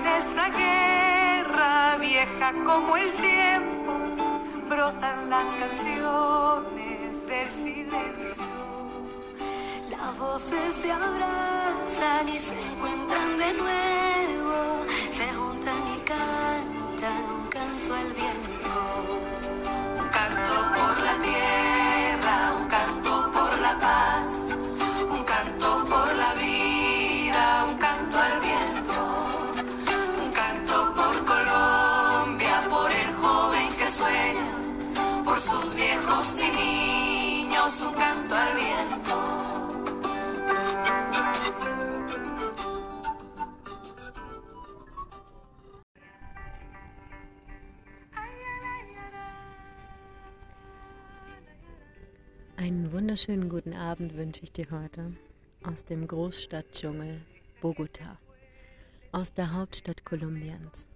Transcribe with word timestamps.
en 0.00 0.06
esa 0.06 0.48
guerra 0.48 1.96
vieja 1.98 2.52
como 2.64 2.96
el 2.96 3.10
tiempo, 3.12 3.92
brotan 4.68 5.30
las 5.30 5.48
canciones 5.48 7.26
del 7.26 7.48
silencio. 7.48 8.44
Las 9.90 10.18
voces 10.18 10.74
se 10.74 10.90
abrazan 10.90 12.28
y 12.28 12.38
se 12.38 12.54
encuentran 12.54 13.38
de 13.38 13.52
nuevo, 13.54 14.86
se 15.10 15.26
juntan 15.34 15.82
y 15.96 16.00
cantan 16.00 17.24
un 17.36 17.48
canto 17.48 17.94
al 17.94 18.12
viento. 18.12 18.29
Wunderschönen 53.00 53.48
guten 53.48 53.72
Abend 53.72 54.14
wünsche 54.14 54.42
ich 54.42 54.52
dir 54.52 54.66
heute 54.70 55.14
aus 55.64 55.86
dem 55.86 56.06
Großstadtdschungel 56.06 57.22
Bogota, 57.62 58.18
aus 59.10 59.32
der 59.32 59.54
Hauptstadt 59.54 60.04
Kolumbiens. 60.04 60.86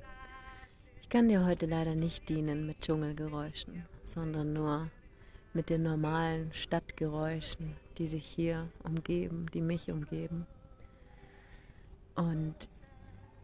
Ich 1.01 1.09
kann 1.09 1.29
dir 1.29 1.47
heute 1.47 1.65
leider 1.65 1.95
nicht 1.95 2.29
dienen 2.29 2.67
mit 2.67 2.83
Dschungelgeräuschen, 2.83 3.87
sondern 4.05 4.53
nur 4.53 4.91
mit 5.55 5.71
den 5.71 5.83
normalen 5.83 6.53
Stadtgeräuschen, 6.53 7.75
die 7.97 8.07
sich 8.07 8.27
hier 8.27 8.69
umgeben, 8.83 9.47
die 9.55 9.63
mich 9.63 9.91
umgeben. 9.91 10.47
Und 12.17 12.69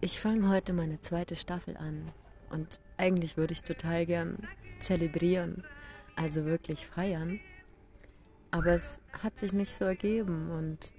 ich 0.03 0.21
fange 0.21 0.51
heute 0.51 0.75
meine 0.75 1.01
zweite 1.01 1.35
Staffel 1.35 1.79
an 1.79 2.13
und 2.51 2.79
eigentlich 2.99 3.39
würde 3.39 3.55
ich 3.55 3.63
total 3.63 4.05
gern 4.05 4.37
zelebrieren, 4.81 5.65
also 6.15 6.45
wirklich 6.45 6.87
feiern. 6.87 7.41
Aber 8.51 8.73
es 8.73 9.01
hat 9.13 9.39
sich 9.39 9.53
nicht 9.53 9.75
so 9.75 9.85
ergeben 9.85 10.51
und 10.51 10.93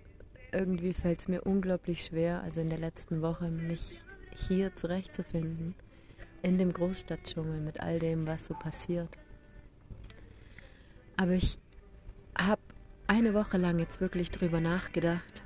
irgendwie 0.52 0.94
fällt 0.94 1.20
es 1.22 1.28
mir 1.28 1.42
unglaublich 1.42 2.04
schwer, 2.04 2.42
also 2.42 2.62
in 2.62 2.70
der 2.70 2.80
letzten 2.80 3.22
Woche 3.22 3.50
mich 3.50 4.02
hier 4.36 4.76
zurechtzufinden, 4.76 5.76
in 6.42 6.58
dem 6.58 6.74
Großstadtdschungel 6.74 7.60
mit 7.62 7.80
all 7.82 8.00
dem, 8.00 8.28
was 8.28 8.48
so 8.48 8.54
passiert. 8.54 9.10
Aber 11.18 11.34
ich 11.34 11.58
habe 12.38 12.62
eine 13.08 13.34
Woche 13.34 13.58
lang 13.58 13.80
jetzt 13.80 14.02
wirklich 14.02 14.32
drüber 14.32 14.62
nachgedacht, 14.62 15.44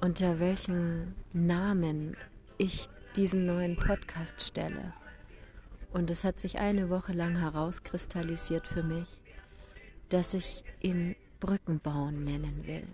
unter 0.00 0.40
welchen 0.40 1.14
Namen 1.32 2.16
ich 2.58 2.88
diesen 3.16 3.46
neuen 3.46 3.76
Podcast 3.76 4.40
stelle. 4.42 4.92
Und 5.92 6.10
es 6.10 6.24
hat 6.24 6.38
sich 6.38 6.58
eine 6.58 6.90
Woche 6.90 7.12
lang 7.12 7.36
herauskristallisiert 7.38 8.66
für 8.66 8.82
mich, 8.82 9.19
dass 10.10 10.34
ich 10.34 10.64
ihn 10.80 11.16
Brückenbauen 11.38 12.22
nennen 12.22 12.66
will. 12.66 12.86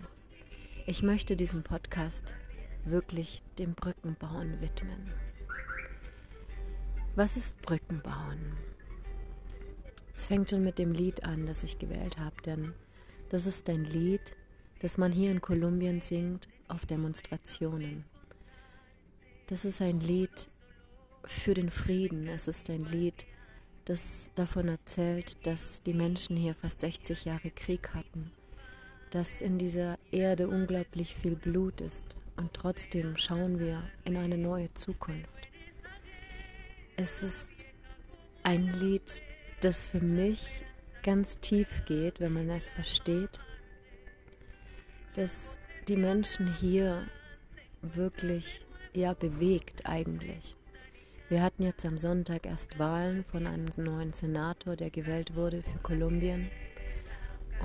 Ich 0.85 1.03
möchte 1.03 1.35
diesen 1.35 1.63
Podcast 1.63 2.35
wirklich 2.85 3.43
dem 3.59 3.73
Brückenbauen 3.73 4.61
widmen. 4.61 5.03
Was 7.15 7.35
ist 7.35 7.61
Brückenbauen? 7.61 8.55
Es 10.15 10.27
fängt 10.27 10.51
schon 10.51 10.63
mit 10.63 10.79
dem 10.79 10.93
Lied 10.93 11.23
an, 11.23 11.45
das 11.45 11.63
ich 11.63 11.79
gewählt 11.79 12.17
habe, 12.19 12.39
denn 12.43 12.73
das 13.29 13.45
ist 13.45 13.67
ein 13.69 13.83
Lied, 13.83 14.35
das 14.79 14.97
man 14.97 15.11
hier 15.11 15.31
in 15.31 15.41
Kolumbien 15.41 16.01
singt 16.01 16.47
auf 16.67 16.85
Demonstrationen. 16.85 18.05
Das 19.47 19.65
ist 19.65 19.81
ein 19.81 19.99
Lied 19.99 20.49
für 21.23 21.53
den 21.53 21.69
Frieden. 21.69 22.27
Es 22.27 22.47
ist 22.47 22.69
ein 22.69 22.85
Lied, 22.85 23.25
das 23.87 24.29
davon 24.35 24.67
erzählt, 24.67 25.47
dass 25.47 25.81
die 25.81 25.93
Menschen 25.93 26.35
hier 26.35 26.55
fast 26.55 26.81
60 26.81 27.23
Jahre 27.23 27.49
Krieg 27.51 27.93
hatten, 27.93 28.31
dass 29.11 29.41
in 29.41 29.57
dieser 29.57 29.97
Erde 30.11 30.49
unglaublich 30.49 31.15
viel 31.15 31.37
Blut 31.37 31.79
ist 31.79 32.17
und 32.35 32.53
trotzdem 32.53 33.15
schauen 33.15 33.59
wir 33.59 33.81
in 34.03 34.17
eine 34.17 34.37
neue 34.37 34.73
Zukunft. 34.73 35.47
Es 36.97 37.23
ist 37.23 37.51
ein 38.43 38.73
Lied, 38.73 39.23
das 39.61 39.85
für 39.85 40.01
mich 40.01 40.65
ganz 41.01 41.37
tief 41.39 41.85
geht, 41.85 42.19
wenn 42.19 42.33
man 42.33 42.49
es 42.49 42.69
versteht, 42.69 43.39
dass 45.13 45.57
die 45.87 45.95
Menschen 45.95 46.53
hier 46.55 47.07
wirklich 47.81 48.65
ja 48.93 49.13
bewegt 49.13 49.85
eigentlich. 49.85 50.56
Wir 51.29 51.43
hatten 51.43 51.63
jetzt 51.63 51.85
am 51.85 51.97
Sonntag 51.97 52.45
erst 52.45 52.79
Wahlen 52.79 53.25
von 53.25 53.47
einem 53.47 53.65
neuen 53.75 54.13
Senator, 54.13 54.77
der 54.77 54.89
gewählt 54.89 55.35
wurde 55.35 55.61
für 55.61 55.77
Kolumbien. 55.79 56.49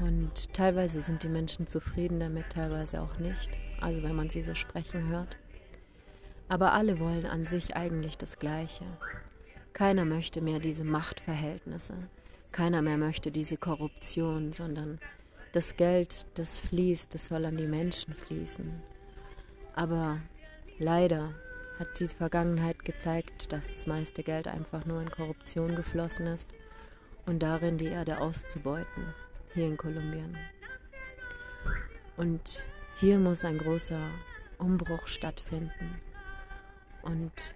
Und 0.05 0.53
teilweise 0.53 1.00
sind 1.00 1.23
die 1.23 1.28
Menschen 1.28 1.69
zufrieden 1.69 2.19
damit, 2.19 2.51
teilweise 2.51 3.01
auch 3.01 3.19
nicht. 3.21 3.51
Also 3.81 4.03
wenn 4.03 4.17
man 4.17 4.31
sie 4.31 4.43
so 4.43 4.56
sprechen 4.56 5.06
hört. 5.11 5.37
Aber 6.49 6.72
alle 6.72 6.99
wollen 6.99 7.25
an 7.25 7.47
sich 7.47 7.77
eigentlich 7.77 8.19
das 8.19 8.41
Gleiche. 8.41 8.84
Keiner 9.75 10.05
möchte 10.05 10.41
mehr 10.41 10.59
diese 10.59 10.83
Machtverhältnisse. 10.83 11.95
Keiner 12.51 12.83
mehr 12.83 12.99
möchte 12.99 13.31
diese 13.31 13.59
Korruption, 13.59 14.53
sondern 14.53 14.99
das 15.53 15.77
Geld, 15.77 16.27
das 16.34 16.59
fließt, 16.59 17.15
das 17.15 17.27
soll 17.27 17.45
an 17.45 17.56
die 17.56 17.69
Menschen 17.69 18.12
fließen. 18.12 18.83
Aber 19.77 20.19
leider 20.78 21.33
hat 21.78 21.98
die 21.98 22.07
Vergangenheit 22.07 22.84
gezeigt, 22.84 23.53
dass 23.53 23.71
das 23.72 23.86
meiste 23.86 24.22
Geld 24.22 24.48
einfach 24.48 24.84
nur 24.84 25.01
in 25.01 25.10
Korruption 25.10 25.74
geflossen 25.74 26.27
ist 26.27 26.48
und 27.27 27.42
darin 27.42 27.78
die 27.78 27.86
Erde 27.86 28.21
auszubeuten, 28.21 29.15
hier 29.54 29.66
in 29.66 29.77
Kolumbien. 29.77 30.36
Und 32.16 32.63
hier 32.98 33.19
muss 33.19 33.45
ein 33.45 33.59
großer 33.59 34.10
Umbruch 34.59 35.07
stattfinden. 35.09 35.97
Und 37.03 37.54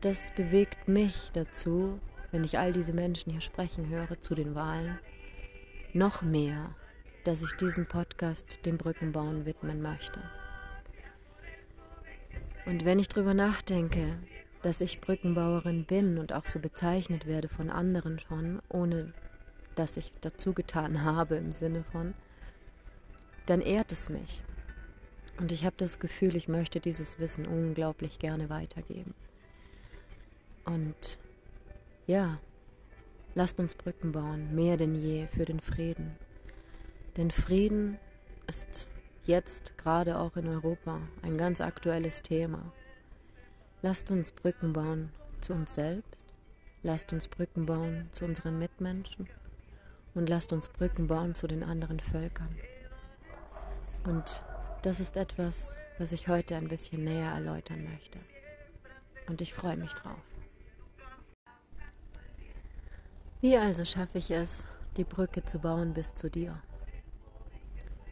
das 0.00 0.32
bewegt 0.34 0.88
mich 0.88 1.30
dazu, 1.32 1.98
wenn 2.30 2.44
ich 2.44 2.58
all 2.58 2.72
diese 2.72 2.92
Menschen 2.92 3.32
hier 3.32 3.40
sprechen 3.40 3.88
höre 3.88 4.20
zu 4.20 4.34
den 4.34 4.54
Wahlen, 4.54 4.98
noch 5.92 6.22
mehr, 6.22 6.74
dass 7.24 7.42
ich 7.42 7.52
diesen 7.52 7.86
Podcast 7.86 8.66
dem 8.66 8.76
Brückenbauen 8.76 9.46
widmen 9.46 9.80
möchte. 9.80 10.20
Und 12.66 12.84
wenn 12.84 12.98
ich 12.98 13.08
darüber 13.08 13.34
nachdenke, 13.34 14.16
dass 14.62 14.80
ich 14.80 15.00
Brückenbauerin 15.00 15.84
bin 15.84 16.18
und 16.18 16.32
auch 16.32 16.46
so 16.46 16.58
bezeichnet 16.58 17.26
werde 17.26 17.48
von 17.48 17.68
anderen 17.68 18.18
schon, 18.18 18.62
ohne 18.70 19.12
dass 19.74 19.96
ich 19.96 20.12
dazu 20.20 20.54
getan 20.54 21.02
habe 21.04 21.36
im 21.36 21.52
Sinne 21.52 21.84
von, 21.84 22.14
dann 23.46 23.60
ehrt 23.60 23.92
es 23.92 24.08
mich. 24.08 24.42
Und 25.38 25.52
ich 25.52 25.66
habe 25.66 25.74
das 25.76 25.98
Gefühl, 25.98 26.36
ich 26.36 26.48
möchte 26.48 26.80
dieses 26.80 27.18
Wissen 27.18 27.46
unglaublich 27.46 28.18
gerne 28.18 28.48
weitergeben. 28.48 29.14
Und 30.64 31.18
ja, 32.06 32.38
lasst 33.34 33.58
uns 33.58 33.74
Brücken 33.74 34.12
bauen, 34.12 34.54
mehr 34.54 34.76
denn 34.76 34.94
je 34.94 35.26
für 35.26 35.44
den 35.44 35.60
Frieden. 35.60 36.16
Denn 37.16 37.30
Frieden 37.30 37.98
ist 38.46 38.88
jetzt 39.26 39.76
gerade 39.78 40.18
auch 40.18 40.36
in 40.36 40.48
Europa 40.48 41.00
ein 41.22 41.36
ganz 41.36 41.60
aktuelles 41.60 42.22
Thema. 42.22 42.72
Lasst 43.82 44.10
uns 44.10 44.32
Brücken 44.32 44.72
bauen 44.72 45.10
zu 45.40 45.52
uns 45.52 45.74
selbst, 45.74 46.24
lasst 46.82 47.12
uns 47.12 47.28
Brücken 47.28 47.66
bauen 47.66 48.08
zu 48.12 48.24
unseren 48.24 48.58
Mitmenschen 48.58 49.28
und 50.14 50.28
lasst 50.28 50.52
uns 50.52 50.68
Brücken 50.68 51.06
bauen 51.06 51.34
zu 51.34 51.46
den 51.46 51.62
anderen 51.62 52.00
Völkern. 52.00 52.54
Und 54.04 54.44
das 54.82 55.00
ist 55.00 55.16
etwas, 55.16 55.76
was 55.98 56.12
ich 56.12 56.28
heute 56.28 56.56
ein 56.56 56.68
bisschen 56.68 57.04
näher 57.04 57.32
erläutern 57.32 57.84
möchte. 57.84 58.18
Und 59.28 59.40
ich 59.40 59.54
freue 59.54 59.76
mich 59.76 59.92
drauf. 59.94 60.18
Wie 63.40 63.56
also 63.56 63.84
schaffe 63.84 64.18
ich 64.18 64.30
es, 64.30 64.66
die 64.96 65.04
Brücke 65.04 65.44
zu 65.44 65.58
bauen 65.58 65.94
bis 65.94 66.14
zu 66.14 66.30
dir? 66.30 66.58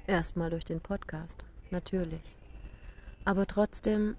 Erstmal 0.07 0.51
durch 0.51 0.65
den 0.65 0.81
Podcast, 0.81 1.45
natürlich. 1.71 2.37
Aber 3.25 3.47
trotzdem 3.47 4.17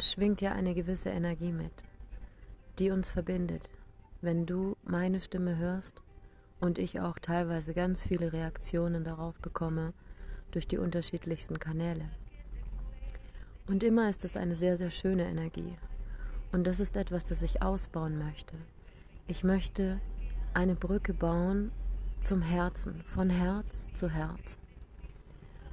schwingt 0.00 0.40
ja 0.40 0.52
eine 0.52 0.74
gewisse 0.74 1.10
Energie 1.10 1.52
mit, 1.52 1.84
die 2.78 2.90
uns 2.90 3.10
verbindet. 3.10 3.70
Wenn 4.20 4.44
du 4.44 4.76
meine 4.82 5.20
Stimme 5.20 5.56
hörst 5.56 6.02
und 6.58 6.78
ich 6.78 7.00
auch 7.00 7.18
teilweise 7.20 7.74
ganz 7.74 8.02
viele 8.02 8.32
Reaktionen 8.32 9.04
darauf 9.04 9.38
bekomme 9.38 9.92
durch 10.50 10.66
die 10.66 10.78
unterschiedlichsten 10.78 11.58
Kanäle. 11.58 12.08
Und 13.66 13.82
immer 13.82 14.08
ist 14.08 14.24
es 14.24 14.36
eine 14.36 14.56
sehr, 14.56 14.76
sehr 14.76 14.90
schöne 14.90 15.26
Energie. 15.26 15.76
Und 16.50 16.66
das 16.66 16.80
ist 16.80 16.96
etwas, 16.96 17.24
das 17.24 17.42
ich 17.42 17.62
ausbauen 17.62 18.18
möchte. 18.18 18.56
Ich 19.26 19.44
möchte 19.44 20.00
eine 20.54 20.74
Brücke 20.74 21.14
bauen 21.14 21.70
zum 22.20 22.42
Herzen, 22.42 23.02
von 23.04 23.30
Herz 23.30 23.86
zu 23.94 24.10
Herz. 24.10 24.58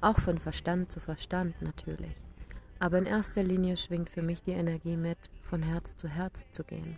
Auch 0.02 0.18
von 0.18 0.40
Verstand 0.40 0.92
zu 0.92 1.00
Verstand 1.00 1.62
natürlich. 1.62 2.16
Aber 2.80 2.98
in 2.98 3.06
erster 3.06 3.44
Linie 3.44 3.78
schwingt 3.78 4.10
für 4.10 4.24
mich 4.24 4.42
die 4.42 4.52
Energie 4.52 4.98
mit, 4.98 5.30
von 5.44 5.62
Herz 5.62 5.96
zu 5.96 6.08
Herz 6.08 6.50
zu 6.50 6.64
gehen. 6.64 6.98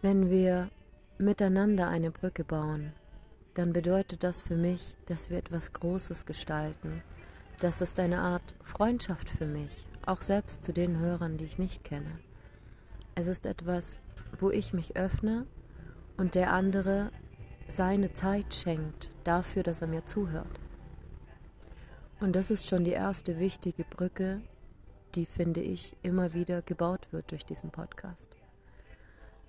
Wenn 0.00 0.30
wir 0.30 0.70
miteinander 1.18 1.88
eine 1.88 2.10
Brücke 2.10 2.42
bauen, 2.42 2.94
dann 3.54 3.74
bedeutet 3.74 4.24
das 4.24 4.42
für 4.42 4.56
mich, 4.56 4.96
dass 5.06 5.28
wir 5.28 5.36
etwas 5.36 5.74
Großes 5.74 6.24
gestalten. 6.24 7.02
Das 7.60 7.82
ist 7.82 8.00
eine 8.00 8.20
Art 8.20 8.54
Freundschaft 8.62 9.28
für 9.28 9.46
mich, 9.46 9.86
auch 10.06 10.22
selbst 10.22 10.64
zu 10.64 10.72
den 10.72 10.98
Hörern, 10.98 11.36
die 11.36 11.44
ich 11.44 11.58
nicht 11.58 11.84
kenne. 11.84 12.18
Es 13.14 13.26
ist 13.26 13.44
etwas, 13.44 13.98
wo 14.40 14.50
ich 14.50 14.72
mich 14.72 14.96
öffne 14.96 15.46
und 16.16 16.34
der 16.34 16.52
andere 16.54 17.10
seine 17.68 18.12
Zeit 18.12 18.54
schenkt 18.54 19.10
dafür, 19.24 19.62
dass 19.62 19.80
er 19.80 19.88
mir 19.88 20.04
zuhört. 20.04 20.60
Und 22.20 22.36
das 22.36 22.50
ist 22.50 22.68
schon 22.68 22.84
die 22.84 22.92
erste 22.92 23.38
wichtige 23.38 23.84
Brücke, 23.84 24.40
die, 25.14 25.26
finde 25.26 25.60
ich, 25.60 25.96
immer 26.02 26.34
wieder 26.34 26.62
gebaut 26.62 27.08
wird 27.10 27.30
durch 27.30 27.44
diesen 27.44 27.70
Podcast. 27.70 28.30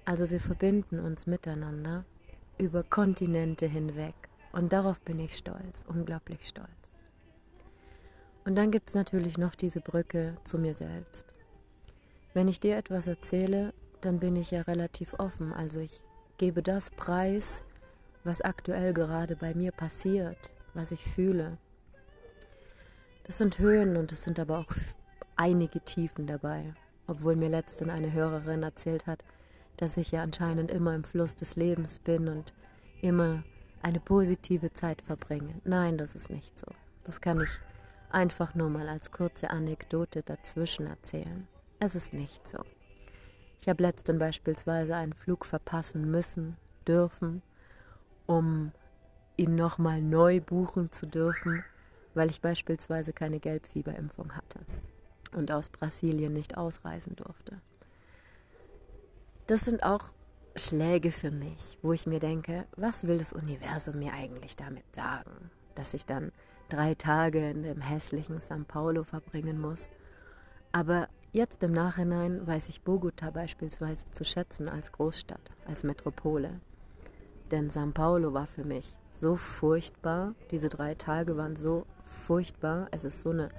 Also 0.05 0.29
wir 0.29 0.41
verbinden 0.41 0.99
uns 0.99 1.27
miteinander 1.27 2.03
über 2.57 2.83
Kontinente 2.83 3.67
hinweg. 3.67 4.15
Und 4.51 4.73
darauf 4.73 5.01
bin 5.01 5.19
ich 5.19 5.35
stolz, 5.35 5.85
unglaublich 5.87 6.47
stolz. 6.47 6.69
Und 8.45 8.57
dann 8.57 8.71
gibt 8.71 8.89
es 8.89 8.95
natürlich 8.95 9.37
noch 9.37 9.55
diese 9.55 9.79
Brücke 9.79 10.35
zu 10.43 10.57
mir 10.57 10.73
selbst. 10.73 11.33
Wenn 12.33 12.47
ich 12.47 12.59
dir 12.59 12.77
etwas 12.77 13.07
erzähle, 13.07 13.73
dann 14.01 14.19
bin 14.19 14.35
ich 14.35 14.51
ja 14.51 14.61
relativ 14.61 15.13
offen. 15.17 15.53
Also 15.53 15.79
ich 15.79 16.01
gebe 16.37 16.61
das 16.61 16.91
preis, 16.91 17.63
was 18.23 18.41
aktuell 18.41 18.93
gerade 18.93 19.35
bei 19.35 19.53
mir 19.53 19.71
passiert, 19.71 20.51
was 20.73 20.91
ich 20.91 21.03
fühle, 21.03 21.57
das 23.25 23.37
sind 23.37 23.59
Höhen 23.59 23.95
und 23.95 24.11
es 24.11 24.23
sind 24.23 24.37
aber 24.37 24.59
auch 24.59 24.73
einige 25.37 25.79
Tiefen 25.79 26.27
dabei. 26.27 26.73
Obwohl 27.07 27.35
mir 27.35 27.49
letztens 27.49 27.89
eine 27.89 28.11
Hörerin 28.11 28.63
erzählt 28.63 29.07
hat, 29.07 29.23
dass 29.77 29.97
ich 29.97 30.11
ja 30.11 30.23
anscheinend 30.23 30.71
immer 30.71 30.93
im 30.93 31.03
Fluss 31.03 31.35
des 31.35 31.55
Lebens 31.55 31.99
bin 31.99 32.27
und 32.27 32.53
immer 33.01 33.43
eine 33.81 33.99
positive 33.99 34.71
Zeit 34.73 35.01
verbringe. 35.01 35.55
Nein, 35.63 35.97
das 35.97 36.15
ist 36.15 36.29
nicht 36.29 36.57
so. 36.57 36.67
Das 37.03 37.21
kann 37.21 37.41
ich 37.41 37.49
einfach 38.09 38.55
nur 38.55 38.69
mal 38.69 38.87
als 38.87 39.11
kurze 39.11 39.49
Anekdote 39.49 40.23
dazwischen 40.23 40.87
erzählen. 40.87 41.47
Es 41.79 41.95
ist 41.95 42.13
nicht 42.13 42.47
so. 42.47 42.59
Ich 43.59 43.69
habe 43.69 43.83
letztens 43.83 44.19
beispielsweise 44.19 44.95
einen 44.95 45.13
Flug 45.13 45.45
verpassen 45.45 46.11
müssen, 46.11 46.57
dürfen, 46.87 47.41
um 48.25 48.71
ihn 49.37 49.55
nochmal 49.55 50.01
neu 50.01 50.41
buchen 50.41 50.91
zu 50.91 51.05
dürfen, 51.05 51.63
weil 52.13 52.29
ich 52.29 52.41
beispielsweise 52.41 53.13
keine 53.13 53.39
Gelbfieberimpfung 53.39 54.33
hatte 54.33 54.59
und 55.35 55.51
aus 55.51 55.69
Brasilien 55.69 56.33
nicht 56.33 56.57
ausreisen 56.57 57.15
durfte. 57.15 57.59
Das 59.47 59.61
sind 59.61 59.83
auch 59.83 60.05
Schläge 60.55 61.11
für 61.11 61.31
mich, 61.31 61.77
wo 61.81 61.93
ich 61.93 62.05
mir 62.05 62.19
denke, 62.19 62.65
was 62.75 63.07
will 63.07 63.17
das 63.17 63.33
Universum 63.33 63.99
mir 63.99 64.13
eigentlich 64.13 64.55
damit 64.55 64.95
sagen? 64.95 65.49
Dass 65.75 65.93
ich 65.93 66.05
dann 66.05 66.31
drei 66.69 66.93
Tage 66.93 67.49
in 67.49 67.63
dem 67.63 67.81
hässlichen 67.81 68.39
São 68.39 68.63
Paulo 68.63 69.03
verbringen 69.03 69.59
muss. 69.59 69.89
Aber 70.71 71.09
jetzt 71.31 71.63
im 71.63 71.71
Nachhinein 71.71 72.45
weiß 72.45 72.69
ich 72.69 72.83
Bogota 72.83 73.31
beispielsweise 73.31 74.11
zu 74.11 74.23
schätzen 74.23 74.69
als 74.69 74.91
Großstadt, 74.91 75.51
als 75.65 75.83
Metropole. 75.83 76.59
Denn 77.53 77.69
São 77.69 77.91
Paulo 77.93 78.33
war 78.33 78.47
für 78.47 78.63
mich 78.63 78.97
so 79.05 79.35
furchtbar, 79.35 80.33
diese 80.49 80.69
drei 80.69 80.95
Tage 80.95 81.37
waren 81.37 81.55
so 81.55 81.85
furchtbar. 82.03 82.87
Es 82.89 83.03
ist 83.03 83.21
so 83.21 83.29
eine 83.29 83.49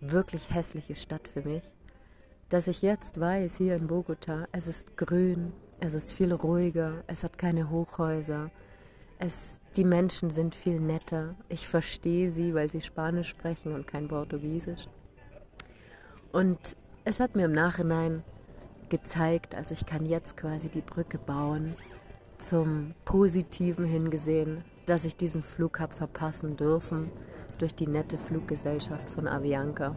wirklich 0.00 0.52
hässliche 0.52 0.96
Stadt 0.96 1.28
für 1.28 1.42
mich, 1.42 1.62
dass 2.48 2.66
ich 2.66 2.82
jetzt 2.82 3.20
weiß, 3.20 3.56
hier 3.58 3.76
in 3.76 3.86
Bogota, 3.86 4.48
es 4.50 4.66
ist 4.66 4.96
grün, 4.96 5.52
es 5.78 5.94
ist 5.94 6.12
viel 6.12 6.32
ruhiger, 6.32 7.04
es 7.06 7.22
hat 7.22 7.38
keine 7.38 7.70
Hochhäuser, 7.70 8.50
es, 9.20 9.60
die 9.76 9.84
Menschen 9.84 10.30
sind 10.30 10.52
viel 10.52 10.80
netter. 10.80 11.36
Ich 11.48 11.68
verstehe 11.68 12.32
sie, 12.32 12.52
weil 12.52 12.68
sie 12.68 12.82
Spanisch 12.82 13.28
sprechen 13.28 13.76
und 13.76 13.86
kein 13.86 14.08
Portugiesisch. 14.08 14.88
Und 16.32 16.76
es 17.04 17.20
hat 17.20 17.36
mir 17.36 17.44
im 17.44 17.52
Nachhinein 17.52 18.24
gezeigt, 18.88 19.56
also 19.56 19.72
ich 19.72 19.86
kann 19.86 20.04
jetzt 20.04 20.36
quasi 20.36 20.68
die 20.68 20.80
Brücke 20.80 21.18
bauen 21.18 21.76
zum 22.42 22.94
Positiven 23.04 23.84
hingesehen, 23.84 24.64
dass 24.86 25.04
ich 25.04 25.16
diesen 25.16 25.42
Flug 25.42 25.78
habe 25.80 25.94
verpassen 25.94 26.56
dürfen 26.56 27.10
durch 27.58 27.74
die 27.74 27.86
nette 27.86 28.18
Fluggesellschaft 28.18 29.08
von 29.08 29.28
Avianca 29.28 29.96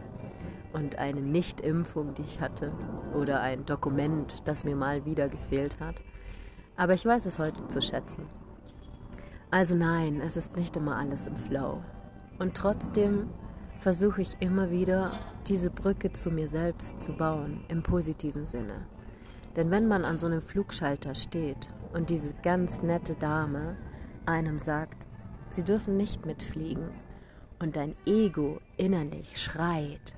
und 0.72 0.98
eine 0.98 1.20
Nichtimpfung, 1.20 2.14
die 2.14 2.22
ich 2.22 2.40
hatte 2.40 2.70
oder 3.14 3.40
ein 3.40 3.64
Dokument, 3.66 4.46
das 4.46 4.64
mir 4.64 4.76
mal 4.76 5.04
wieder 5.04 5.28
gefehlt 5.28 5.80
hat. 5.80 6.02
Aber 6.76 6.94
ich 6.94 7.04
weiß 7.04 7.26
es 7.26 7.38
heute 7.38 7.66
zu 7.68 7.80
schätzen. 7.80 8.26
Also 9.50 9.74
nein, 9.74 10.20
es 10.20 10.36
ist 10.36 10.56
nicht 10.56 10.76
immer 10.76 10.96
alles 10.96 11.26
im 11.26 11.36
Flow. 11.36 11.82
Und 12.38 12.54
trotzdem 12.54 13.30
versuche 13.78 14.22
ich 14.22 14.36
immer 14.40 14.70
wieder, 14.70 15.10
diese 15.48 15.70
Brücke 15.70 16.12
zu 16.12 16.30
mir 16.30 16.48
selbst 16.48 17.02
zu 17.02 17.12
bauen, 17.12 17.64
im 17.68 17.82
positiven 17.82 18.44
Sinne. 18.44 18.86
Denn 19.56 19.70
wenn 19.70 19.88
man 19.88 20.04
an 20.04 20.18
so 20.18 20.26
einem 20.26 20.42
Flugschalter 20.42 21.14
steht 21.14 21.68
und 21.96 22.10
diese 22.10 22.34
ganz 22.42 22.82
nette 22.82 23.14
Dame 23.14 23.78
einem 24.26 24.58
sagt, 24.58 25.08
sie 25.48 25.64
dürfen 25.64 25.96
nicht 25.96 26.26
mitfliegen, 26.26 26.90
und 27.58 27.76
dein 27.76 27.96
Ego 28.04 28.60
innerlich 28.76 29.40
schreit 29.40 30.14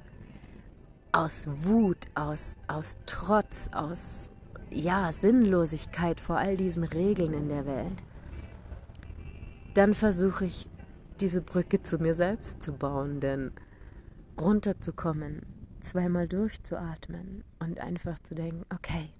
aus 1.12 1.48
Wut, 1.62 2.06
aus, 2.16 2.56
aus 2.66 2.96
Trotz, 3.06 3.70
aus 3.72 4.32
ja, 4.70 5.12
Sinnlosigkeit 5.12 6.18
vor 6.20 6.36
all 6.36 6.56
diesen 6.56 6.82
Regeln 6.82 7.32
in 7.32 7.48
der 7.48 7.64
Welt, 7.64 8.02
dann 9.74 9.94
versuche 9.94 10.46
ich 10.46 10.68
diese 11.20 11.42
Brücke 11.42 11.80
zu 11.80 11.98
mir 11.98 12.14
selbst 12.14 12.60
zu 12.60 12.72
bauen, 12.72 13.20
denn 13.20 13.52
runterzukommen, 14.38 15.46
zweimal 15.80 16.26
durchzuatmen 16.26 17.44
und 17.60 17.78
einfach 17.78 18.18
zu 18.18 18.34
denken, 18.34 18.66
okay, 18.74 19.10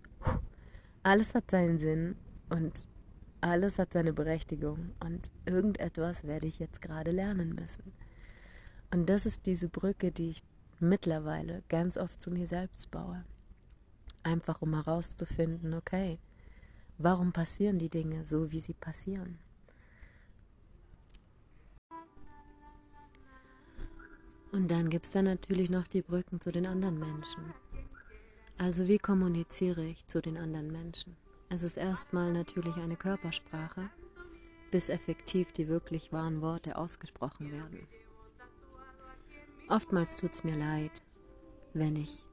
alles 1.05 1.37
hat 1.37 1.53
seinen 1.53 1.79
Sinn 1.79 2.17
und 2.51 2.87
alles 3.41 3.79
hat 3.79 3.93
seine 3.93 4.13
Berechtigung 4.13 4.91
und 5.01 5.31
irgendetwas 5.47 6.25
werde 6.25 6.47
ich 6.47 6.59
jetzt 6.59 6.83
gerade 6.83 7.11
lernen 7.11 7.55
müssen. 7.55 7.93
Und 8.91 9.09
das 9.09 9.27
ist 9.27 9.47
diese 9.47 9.69
Brücke, 9.69 10.11
die 10.11 10.31
ich 10.31 10.43
mittlerweile 10.81 11.63
ganz 11.69 11.99
oft 11.99 12.21
zu 12.21 12.31
mir 12.31 12.47
selbst 12.47 12.91
baue. 12.91 13.25
Einfach 14.23 14.61
um 14.63 14.75
herauszufinden, 14.75 15.75
okay, 15.75 16.19
warum 16.97 17.33
passieren 17.33 17.79
die 17.79 17.91
Dinge 17.91 18.25
so, 18.25 18.51
wie 18.51 18.61
sie 18.61 18.75
passieren? 18.75 19.39
Und 24.51 24.71
dann 24.71 24.89
gibt 24.89 25.07
es 25.07 25.13
dann 25.13 25.27
natürlich 25.27 25.69
noch 25.71 25.87
die 25.87 26.03
Brücken 26.03 26.41
zu 26.41 26.51
den 26.51 26.67
anderen 26.67 26.99
Menschen. 26.99 27.53
Also 28.57 28.89
wie 28.89 28.99
kommuniziere 28.99 29.85
ich 29.85 30.07
zu 30.07 30.21
den 30.21 30.37
anderen 30.37 30.73
Menschen? 30.73 31.17
Es 31.51 31.63
ist 31.63 31.79
erstmal 31.79 32.33
natürlich 32.33 32.77
eine 32.77 32.97
Körpersprache, 32.97 33.89
bis 34.71 34.91
effektiv 34.91 35.53
die 35.53 35.69
wirklich 35.69 36.13
wahren 36.13 36.43
Worte 36.43 36.77
ausgesprochen 36.77 37.51
werden. 37.51 37.89
Oftmals 39.69 40.17
tut 40.17 40.33
es 40.35 40.45
mir 40.45 40.57
leid, 40.57 41.03
wenn 41.73 41.97
ich 41.97 42.27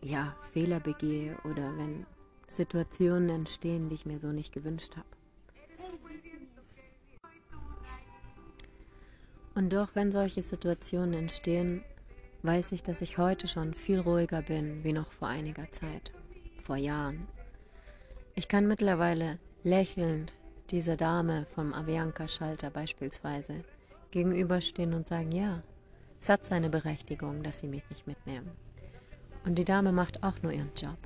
ja 0.00 0.36
Fehler 0.52 0.80
begehe 0.80 1.36
oder 1.44 1.76
wenn 1.76 2.06
Situationen 2.48 3.28
entstehen, 3.28 3.88
die 3.88 3.94
ich 3.94 4.06
mir 4.06 4.18
so 4.18 4.28
nicht 4.28 4.52
gewünscht 4.52 4.96
habe. 4.96 5.06
Und 9.54 9.72
doch, 9.72 9.94
wenn 9.94 10.12
solche 10.12 10.40
Situationen 10.40 11.12
entstehen, 11.12 11.84
weiß 12.42 12.72
ich, 12.72 12.82
dass 12.82 13.02
ich 13.02 13.18
heute 13.18 13.46
schon 13.46 13.74
viel 13.74 14.00
ruhiger 14.00 14.40
bin 14.40 14.82
wie 14.82 14.94
noch 14.94 15.12
vor 15.12 15.28
einiger 15.28 15.70
Zeit, 15.72 16.12
vor 16.64 16.76
Jahren. 16.76 17.28
Ich 18.34 18.48
kann 18.48 18.66
mittlerweile 18.66 19.38
lächelnd 19.62 20.34
dieser 20.70 20.96
Dame 20.96 21.46
vom 21.54 21.74
Avianca-Schalter 21.74 22.70
beispielsweise 22.70 23.62
gegenüberstehen 24.10 24.94
und 24.94 25.06
sagen, 25.06 25.32
ja, 25.32 25.62
Es 26.22 26.28
hat 26.28 26.44
seine 26.44 26.70
Berechtigung, 26.70 27.42
dass 27.42 27.58
sie 27.58 27.66
mich 27.66 27.82
nicht 27.90 28.06
mitnehmen. 28.06 28.52
Und 29.44 29.56
die 29.58 29.64
Dame 29.64 29.90
macht 29.90 30.22
auch 30.22 30.40
nur 30.40 30.52
ihren 30.52 30.70
Job. 30.76 30.96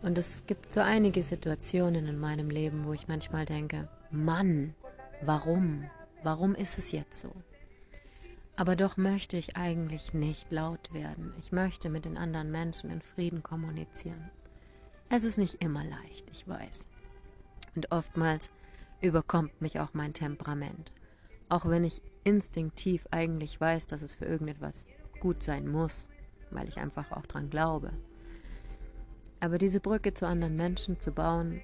Und 0.00 0.16
es 0.16 0.46
gibt 0.46 0.72
so 0.72 0.80
einige 0.80 1.22
Situationen 1.22 2.06
in 2.06 2.18
meinem 2.18 2.48
Leben, 2.48 2.86
wo 2.86 2.94
ich 2.94 3.08
manchmal 3.08 3.44
denke, 3.44 3.90
Mann, 4.10 4.74
warum? 5.20 5.84
Warum 6.22 6.54
ist 6.54 6.78
es 6.78 6.92
jetzt 6.92 7.20
so? 7.20 7.30
Aber 8.56 8.74
doch 8.74 8.96
möchte 8.96 9.36
ich 9.36 9.56
eigentlich 9.58 10.14
nicht 10.14 10.50
laut 10.50 10.94
werden. 10.94 11.34
Ich 11.38 11.52
möchte 11.52 11.90
mit 11.90 12.06
den 12.06 12.16
anderen 12.16 12.50
Menschen 12.50 12.90
in 12.90 13.02
Frieden 13.02 13.42
kommunizieren. 13.42 14.30
Es 15.08 15.24
ist 15.24 15.38
nicht 15.38 15.62
immer 15.62 15.84
leicht, 15.84 16.28
ich 16.32 16.48
weiß. 16.48 16.86
Und 17.76 17.92
oftmals 17.92 18.50
überkommt 19.00 19.60
mich 19.60 19.78
auch 19.78 19.90
mein 19.92 20.14
Temperament. 20.14 20.92
Auch 21.48 21.66
wenn 21.66 21.84
ich 21.84 22.02
instinktiv 22.24 23.06
eigentlich 23.10 23.60
weiß, 23.60 23.86
dass 23.86 24.02
es 24.02 24.16
für 24.16 24.24
irgendetwas 24.24 24.86
gut 25.20 25.42
sein 25.42 25.68
muss, 25.68 26.08
weil 26.50 26.68
ich 26.68 26.78
einfach 26.78 27.12
auch 27.12 27.26
dran 27.26 27.50
glaube. 27.50 27.92
Aber 29.38 29.58
diese 29.58 29.80
Brücke 29.80 30.12
zu 30.12 30.26
anderen 30.26 30.56
Menschen 30.56 31.00
zu 31.00 31.12
bauen, 31.12 31.60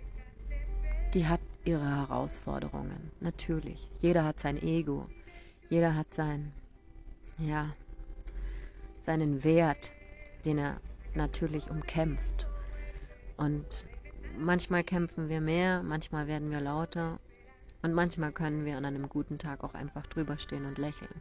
die 1.15 1.27
hat 1.27 1.41
ihre 1.65 1.85
Herausforderungen. 1.85 3.11
Natürlich. 3.21 3.89
Jeder 4.01 4.25
hat 4.25 4.39
sein 4.39 4.61
Ego. 4.63 5.09
Jeder 5.69 5.97
hat 5.97 6.15
sein, 6.15 6.53
ja, 7.39 7.75
seinen 9.01 9.43
Wert, 9.43 9.91
den 10.45 10.59
er 10.59 10.81
natürlich 11.15 11.71
umkämpft. 11.71 12.47
Und 13.43 13.87
manchmal 14.39 14.85
kämpfen 14.85 15.29
wir 15.29 15.41
mehr, 15.41 15.83
manchmal 15.83 16.29
werden 16.29 16.53
wir 16.53 16.61
lauter 16.61 17.19
und 17.83 17.93
manchmal 17.93 18.31
können 18.31 18.65
wir 18.65 18.77
an 18.77 18.85
einem 18.85 19.09
guten 19.09 19.37
Tag 19.37 19.65
auch 19.65 19.75
einfach 19.75 20.07
drüber 20.07 20.39
stehen 20.39 20.65
und 20.65 20.79
lächeln. 20.79 21.21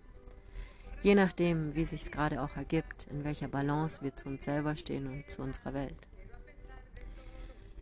Je 1.01 1.15
nachdem, 1.15 1.73
wie 1.73 1.83
sich's 1.83 2.11
gerade 2.11 2.43
auch 2.43 2.55
ergibt, 2.57 3.07
in 3.09 3.23
welcher 3.23 3.47
Balance 3.47 4.03
wir 4.03 4.15
zu 4.15 4.29
uns 4.29 4.45
selber 4.45 4.75
stehen 4.75 5.07
und 5.07 5.31
zu 5.31 5.41
unserer 5.41 5.73
Welt. 5.73 6.07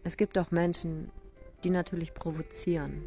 Es 0.06 0.16
gibt 0.16 0.38
auch 0.38 0.52
Menschen, 0.52 1.12
die 1.66 1.70
natürlich 1.70 2.14
provozieren. 2.14 3.04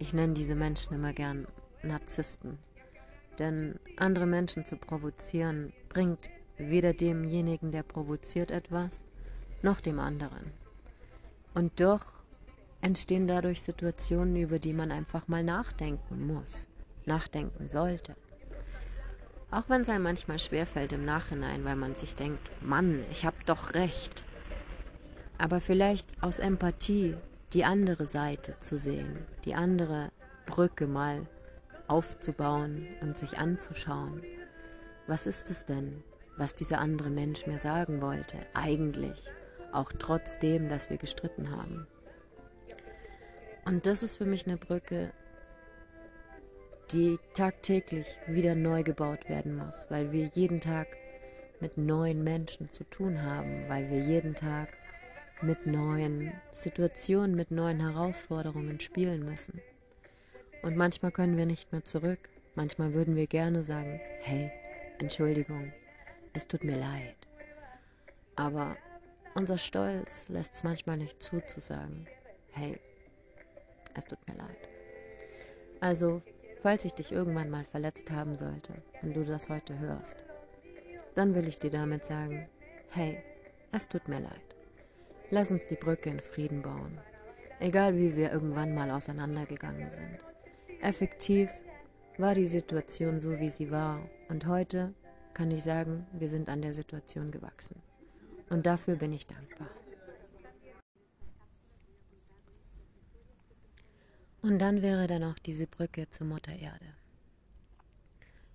Ich 0.00 0.12
nenne 0.12 0.34
diese 0.34 0.56
Menschen 0.56 0.94
immer 0.94 1.12
gern 1.12 1.46
Narzissten. 1.84 2.58
Denn 3.38 3.78
andere 3.98 4.26
Menschen 4.26 4.66
zu 4.66 4.76
provozieren 4.76 5.72
bringt 5.88 6.28
weder 6.58 6.92
demjenigen, 6.92 7.70
der 7.70 7.84
provoziert 7.84 8.50
etwas, 8.50 9.00
noch 9.66 9.80
dem 9.80 9.98
anderen. 9.98 10.52
Und 11.52 11.80
doch 11.80 12.00
entstehen 12.80 13.26
dadurch 13.26 13.62
Situationen, 13.62 14.36
über 14.36 14.58
die 14.58 14.72
man 14.72 14.92
einfach 14.92 15.28
mal 15.28 15.42
nachdenken 15.42 16.26
muss, 16.26 16.68
nachdenken 17.04 17.68
sollte. 17.68 18.14
Auch 19.50 19.68
wenn 19.68 19.82
es 19.82 19.88
einem 19.88 20.04
manchmal 20.04 20.38
schwerfällt 20.38 20.92
im 20.92 21.04
Nachhinein, 21.04 21.64
weil 21.64 21.76
man 21.76 21.94
sich 21.94 22.14
denkt, 22.14 22.50
Mann, 22.62 23.04
ich 23.10 23.26
habe 23.26 23.36
doch 23.44 23.74
recht. 23.74 24.24
Aber 25.38 25.60
vielleicht 25.60 26.22
aus 26.22 26.38
Empathie 26.38 27.16
die 27.52 27.64
andere 27.64 28.06
Seite 28.06 28.56
zu 28.60 28.78
sehen, 28.78 29.18
die 29.44 29.54
andere 29.54 30.10
Brücke 30.46 30.86
mal 30.86 31.26
aufzubauen 31.88 32.86
und 33.00 33.18
sich 33.18 33.38
anzuschauen. 33.38 34.22
Was 35.06 35.26
ist 35.26 35.50
es 35.50 35.64
denn, 35.64 36.02
was 36.36 36.54
dieser 36.54 36.78
andere 36.78 37.10
Mensch 37.10 37.46
mir 37.46 37.58
sagen 37.58 38.00
wollte, 38.00 38.38
eigentlich, 38.54 39.30
auch 39.76 39.92
trotzdem, 39.92 40.68
dass 40.68 40.90
wir 40.90 40.96
gestritten 40.96 41.50
haben? 41.50 41.86
Und 43.64 43.86
das 43.86 44.02
ist 44.02 44.16
für 44.16 44.26
mich 44.26 44.46
eine 44.46 44.56
Brücke, 44.56 45.12
die 46.92 47.18
tagtäglich 47.34 48.06
wieder 48.28 48.54
neu 48.54 48.82
gebaut 48.82 49.28
werden 49.28 49.56
muss, 49.56 49.86
weil 49.88 50.12
wir 50.12 50.26
jeden 50.34 50.60
Tag 50.60 50.96
mit 51.60 51.76
neuen 51.76 52.22
Menschen 52.22 52.70
zu 52.70 52.84
tun 52.84 53.22
haben, 53.22 53.68
weil 53.68 53.90
wir 53.90 53.98
jeden 53.98 54.34
Tag 54.34 54.68
mit 55.42 55.66
neuen 55.66 56.32
Situationen, 56.50 57.34
mit 57.34 57.50
neuen 57.50 57.80
Herausforderungen 57.80 58.78
spielen 58.80 59.24
müssen. 59.24 59.60
Und 60.62 60.76
manchmal 60.76 61.12
können 61.12 61.36
wir 61.36 61.46
nicht 61.46 61.72
mehr 61.72 61.84
zurück, 61.84 62.28
manchmal 62.54 62.94
würden 62.94 63.16
wir 63.16 63.26
gerne 63.26 63.62
sagen, 63.62 64.00
hey, 64.22 64.50
Entschuldigung, 64.98 65.72
es 66.32 66.46
tut 66.46 66.64
mir 66.64 66.76
leid. 66.76 67.16
Aber 68.36 68.76
unser 69.36 69.58
Stolz 69.58 70.28
lässt 70.28 70.54
es 70.54 70.64
manchmal 70.64 70.96
nicht 70.96 71.22
zu, 71.22 71.40
zu 71.46 71.60
sagen, 71.60 72.06
hey, 72.52 72.80
es 73.94 74.04
tut 74.06 74.18
mir 74.26 74.34
leid. 74.34 74.68
Also, 75.80 76.22
falls 76.62 76.86
ich 76.86 76.94
dich 76.94 77.12
irgendwann 77.12 77.50
mal 77.50 77.64
verletzt 77.64 78.10
haben 78.10 78.36
sollte 78.36 78.72
und 79.02 79.14
du 79.14 79.22
das 79.22 79.50
heute 79.50 79.78
hörst, 79.78 80.16
dann 81.14 81.34
will 81.34 81.46
ich 81.48 81.58
dir 81.58 81.70
damit 81.70 82.06
sagen, 82.06 82.48
hey, 82.90 83.22
es 83.72 83.86
tut 83.86 84.08
mir 84.08 84.20
leid. 84.20 84.40
Lass 85.30 85.52
uns 85.52 85.66
die 85.66 85.76
Brücke 85.76 86.08
in 86.08 86.20
Frieden 86.20 86.62
bauen, 86.62 86.98
egal 87.60 87.94
wie 87.94 88.16
wir 88.16 88.32
irgendwann 88.32 88.74
mal 88.74 88.90
auseinandergegangen 88.90 89.90
sind. 89.90 90.18
Effektiv 90.80 91.52
war 92.16 92.32
die 92.32 92.46
Situation 92.46 93.20
so, 93.20 93.38
wie 93.38 93.50
sie 93.50 93.70
war, 93.70 94.00
und 94.30 94.46
heute 94.46 94.94
kann 95.34 95.50
ich 95.50 95.62
sagen, 95.62 96.06
wir 96.12 96.30
sind 96.30 96.48
an 96.48 96.62
der 96.62 96.72
Situation 96.72 97.30
gewachsen. 97.30 97.82
Und 98.48 98.66
dafür 98.66 98.96
bin 98.96 99.12
ich 99.12 99.26
dankbar. 99.26 99.68
Und 104.42 104.60
dann 104.60 104.80
wäre 104.80 105.08
da 105.08 105.18
noch 105.18 105.38
diese 105.40 105.66
Brücke 105.66 106.08
zur 106.10 106.28
Mutter 106.28 106.52
Erde. 106.52 106.86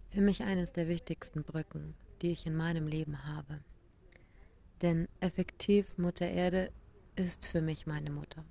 Für 0.08 0.22
mich 0.22 0.44
eines 0.44 0.72
der 0.72 0.88
wichtigsten 0.88 1.44
Brücken, 1.44 1.96
die 2.22 2.32
ich 2.32 2.46
in 2.46 2.56
meinem 2.56 2.88
Leben 2.88 3.26
habe. 3.26 3.60
Denn 4.82 5.10
effektiv 5.20 5.98
Mutter 5.98 6.28
Erde 6.30 6.72
ist 7.16 7.46
für 7.46 7.62
mich 7.62 7.88
meine 7.88 8.10
Mutter. 8.10 8.46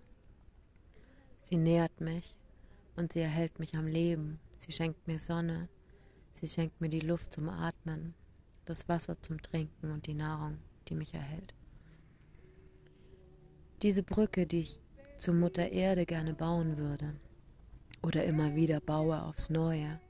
Sie 1.43 1.57
nährt 1.57 2.01
mich 2.01 2.37
und 2.97 3.13
sie 3.13 3.21
erhält 3.21 3.59
mich 3.59 3.75
am 3.75 3.87
Leben. 3.87 4.39
Sie 4.59 4.73
schenkt 4.73 5.07
mir 5.09 5.19
Sonne, 5.19 5.69
sie 6.35 6.49
schenkt 6.49 6.81
mir 6.81 6.91
die 6.91 7.01
Luft 7.01 7.33
zum 7.33 7.49
Atmen, 7.49 8.15
das 8.67 8.89
Wasser 8.89 9.21
zum 9.23 9.41
Trinken 9.41 9.91
und 9.91 10.07
die 10.07 10.15
Nahrung, 10.15 10.59
die 10.91 10.95
mich 10.95 11.15
erhält. 11.15 11.55
Diese 13.83 14.03
Brücke, 14.03 14.47
die 14.47 14.61
ich 14.61 14.81
zur 15.19 15.35
Mutter 15.35 15.71
Erde 15.71 16.05
gerne 16.05 16.35
bauen 16.35 16.77
würde, 16.77 17.15
oder 18.03 18.25
immer 18.25 18.55
wieder 18.55 18.81
baue 18.81 19.23
aufs 19.23 19.51
Neue, 19.51 20.01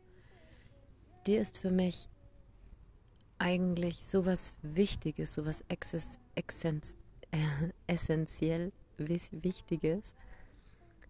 die 1.27 1.35
ist 1.35 1.59
für 1.59 1.71
mich 1.71 2.09
eigentlich 3.39 4.05
sowas 4.05 4.55
Wichtiges, 4.63 5.35
sowas 5.35 5.65
äh, 5.69 5.73
essentiell 7.87 8.73
Wichtiges, 8.99 10.15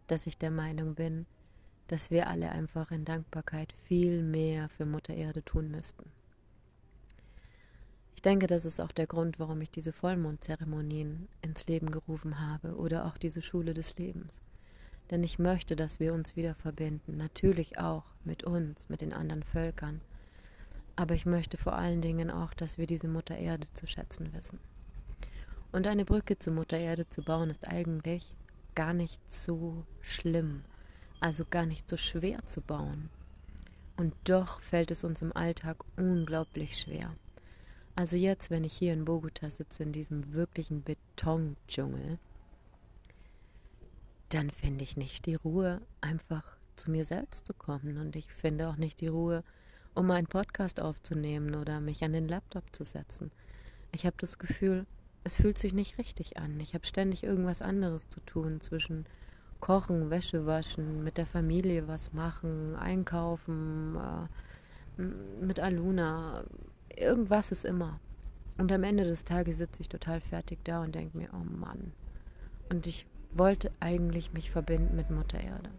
dass 0.06 0.26
ich 0.26 0.38
der 0.38 0.50
Meinung 0.50 0.94
bin, 0.94 1.26
dass 1.88 2.10
wir 2.10 2.28
alle 2.28 2.50
einfach 2.50 2.90
in 2.92 3.04
Dankbarkeit 3.04 3.72
viel 3.72 4.22
mehr 4.22 4.68
für 4.68 4.86
Mutter 4.86 5.14
Erde 5.14 5.44
tun 5.44 5.70
müssten. 5.70 6.04
Ich 8.20 8.22
denke, 8.22 8.46
das 8.46 8.64
ist 8.64 8.80
auch 8.80 8.92
der 8.92 9.06
Grund, 9.06 9.38
warum 9.38 9.60
ich 9.62 9.70
diese 9.70 9.92
Vollmondzeremonien 9.92 11.28
ins 11.42 11.66
Leben 11.66 11.90
gerufen 11.90 12.38
habe 12.38 12.76
oder 12.76 13.06
auch 13.06 13.16
diese 13.16 13.42
Schule 13.42 13.74
des 13.74 13.96
Lebens 13.96 14.40
denn 15.10 15.24
ich 15.24 15.38
möchte, 15.38 15.76
dass 15.76 15.98
wir 15.98 16.14
uns 16.14 16.36
wieder 16.36 16.54
verbinden, 16.54 17.16
natürlich 17.16 17.78
auch 17.78 18.04
mit 18.24 18.44
uns, 18.44 18.88
mit 18.88 19.00
den 19.00 19.12
anderen 19.12 19.42
Völkern, 19.42 20.00
aber 20.96 21.14
ich 21.14 21.26
möchte 21.26 21.56
vor 21.56 21.74
allen 21.74 22.00
Dingen 22.00 22.30
auch, 22.30 22.54
dass 22.54 22.78
wir 22.78 22.86
diese 22.86 23.08
Mutter 23.08 23.36
Erde 23.36 23.66
zu 23.74 23.86
schätzen 23.86 24.32
wissen. 24.32 24.60
Und 25.72 25.86
eine 25.86 26.04
Brücke 26.04 26.38
zur 26.38 26.52
Mutter 26.52 26.78
Erde 26.78 27.08
zu 27.08 27.22
bauen 27.22 27.50
ist 27.50 27.66
eigentlich 27.66 28.34
gar 28.74 28.92
nicht 28.92 29.20
so 29.32 29.84
schlimm, 30.00 30.62
also 31.20 31.44
gar 31.48 31.66
nicht 31.66 31.88
so 31.88 31.96
schwer 31.96 32.44
zu 32.46 32.60
bauen. 32.60 33.08
Und 33.96 34.14
doch 34.24 34.60
fällt 34.60 34.90
es 34.90 35.04
uns 35.04 35.22
im 35.22 35.34
Alltag 35.34 35.84
unglaublich 35.96 36.78
schwer. 36.78 37.14
Also 38.00 38.16
jetzt, 38.16 38.48
wenn 38.48 38.64
ich 38.64 38.72
hier 38.72 38.94
in 38.94 39.04
Bogota 39.04 39.50
sitze, 39.50 39.82
in 39.82 39.92
diesem 39.92 40.32
wirklichen 40.32 40.82
Betondschungel, 40.82 42.18
dann 44.30 44.48
finde 44.48 44.84
ich 44.84 44.96
nicht 44.96 45.26
die 45.26 45.34
Ruhe, 45.34 45.82
einfach 46.00 46.56
zu 46.76 46.90
mir 46.90 47.04
selbst 47.04 47.46
zu 47.46 47.52
kommen. 47.52 47.98
Und 47.98 48.16
ich 48.16 48.32
finde 48.32 48.70
auch 48.70 48.76
nicht 48.76 49.02
die 49.02 49.08
Ruhe, 49.08 49.44
um 49.94 50.10
einen 50.10 50.28
Podcast 50.28 50.80
aufzunehmen 50.80 51.54
oder 51.54 51.82
mich 51.82 52.02
an 52.02 52.14
den 52.14 52.26
Laptop 52.26 52.64
zu 52.74 52.84
setzen. 52.84 53.30
Ich 53.92 54.06
habe 54.06 54.16
das 54.18 54.38
Gefühl, 54.38 54.86
es 55.22 55.36
fühlt 55.36 55.58
sich 55.58 55.74
nicht 55.74 55.98
richtig 55.98 56.38
an. 56.38 56.58
Ich 56.58 56.72
habe 56.72 56.86
ständig 56.86 57.22
irgendwas 57.22 57.60
anderes 57.60 58.08
zu 58.08 58.20
tun 58.20 58.62
zwischen 58.62 59.04
Kochen, 59.60 60.08
Wäsche 60.08 60.46
waschen, 60.46 61.04
mit 61.04 61.18
der 61.18 61.26
Familie 61.26 61.86
was 61.86 62.14
machen, 62.14 62.76
einkaufen, 62.76 63.98
äh, 64.96 65.02
mit 65.42 65.60
Aluna. 65.60 66.44
Irgendwas 67.00 67.50
ist 67.50 67.64
immer. 67.64 67.98
Und 68.58 68.70
am 68.72 68.82
Ende 68.82 69.04
des 69.04 69.24
Tages 69.24 69.56
sitze 69.56 69.80
ich 69.80 69.88
total 69.88 70.20
fertig 70.20 70.58
da 70.64 70.82
und 70.82 70.94
denke 70.94 71.16
mir, 71.16 71.30
oh 71.32 71.44
Mann. 71.44 71.92
Und 72.68 72.86
ich 72.86 73.06
wollte 73.32 73.70
eigentlich 73.80 74.34
mich 74.34 74.50
verbinden 74.50 74.96
mit 74.96 75.08
Mutter 75.08 75.40
Erde. 75.40 75.70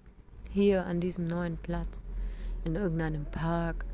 Hier 0.50 0.84
an 0.86 1.00
diesem 1.00 1.28
neuen 1.28 1.58
Platz, 1.58 2.02
in 2.66 2.76
irgendeinem 2.76 3.26
Park, 3.26 3.86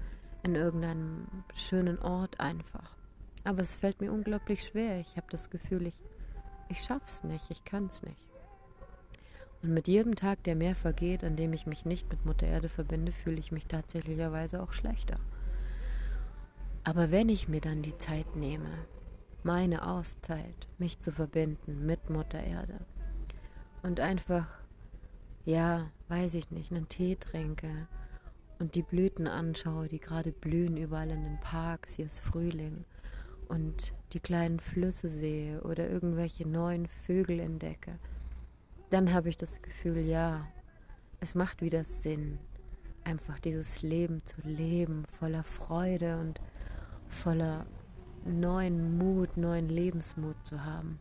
in 0.43 0.55
irgendeinem 0.55 1.27
schönen 1.53 1.99
Ort 1.99 2.39
einfach. 2.39 2.95
Aber 3.43 3.61
es 3.61 3.75
fällt 3.75 3.99
mir 3.99 4.13
unglaublich 4.13 4.63
schwer. 4.63 5.01
Ich 5.01 5.17
habe 5.17 5.27
das 5.29 5.49
Gefühl, 5.49 5.85
ich, 5.85 6.01
ich 6.69 6.81
schaff's 6.81 7.25
nicht, 7.25 7.51
ich 7.51 7.65
kann's 7.65 8.03
nicht. 8.03 8.23
Und 9.63 9.73
mit 9.73 9.89
jedem 9.89 10.15
Tag, 10.15 10.43
der 10.43 10.55
mehr 10.55 10.75
vergeht, 10.75 11.25
an 11.25 11.35
dem 11.35 11.51
ich 11.51 11.67
mich 11.67 11.83
nicht 11.83 12.09
mit 12.09 12.25
Mutter 12.25 12.47
Erde 12.47 12.69
verbinde, 12.69 13.11
fühle 13.11 13.39
ich 13.39 13.51
mich 13.51 13.67
tatsächlicherweise 13.67 14.63
auch 14.63 14.71
schlechter. 14.71 15.19
Aber 16.87 17.11
wenn 17.11 17.27
ich 17.27 17.49
mir 17.49 17.59
dann 17.59 17.81
die 17.81 17.97
Zeit 17.97 18.37
nehme, 18.37 18.69
meine 19.43 19.85
Auszeit, 19.85 20.69
mich 20.77 21.01
zu 21.01 21.11
verbinden 21.11 21.85
mit 21.85 22.09
Mutter 22.09 22.41
Erde 22.41 22.79
und 23.83 23.99
einfach, 23.99 24.47
ja, 25.43 25.91
weiß 26.07 26.35
ich 26.35 26.49
nicht, 26.49 26.71
einen 26.71 26.87
Tee 26.87 27.17
trinke 27.17 27.89
und 28.59 28.75
die 28.75 28.83
Blüten 28.83 29.27
anschaue, 29.27 29.89
die 29.89 29.99
gerade 29.99 30.31
blühen 30.31 30.77
überall 30.77 31.09
in 31.09 31.25
den 31.25 31.41
Parks, 31.41 31.97
hier 31.97 32.05
ist 32.05 32.21
Frühling 32.21 32.85
und 33.49 33.91
die 34.13 34.21
kleinen 34.21 34.61
Flüsse 34.61 35.09
sehe 35.09 35.61
oder 35.63 35.89
irgendwelche 35.89 36.47
neuen 36.47 36.87
Vögel 36.87 37.41
entdecke, 37.41 37.99
dann 38.91 39.13
habe 39.13 39.27
ich 39.27 39.35
das 39.35 39.61
Gefühl, 39.61 39.97
ja, 39.97 40.47
es 41.19 41.35
macht 41.35 41.61
wieder 41.61 41.83
Sinn, 41.83 42.39
einfach 43.03 43.39
dieses 43.39 43.81
Leben 43.81 44.25
zu 44.25 44.39
leben, 44.45 45.03
voller 45.11 45.43
Freude 45.43 46.17
und 46.21 46.39
voller 47.07 47.65
neuen 48.25 48.97
Mut, 48.97 49.37
neuen 49.37 49.69
Lebensmut 49.69 50.35
zu 50.45 50.63
haben. 50.65 50.99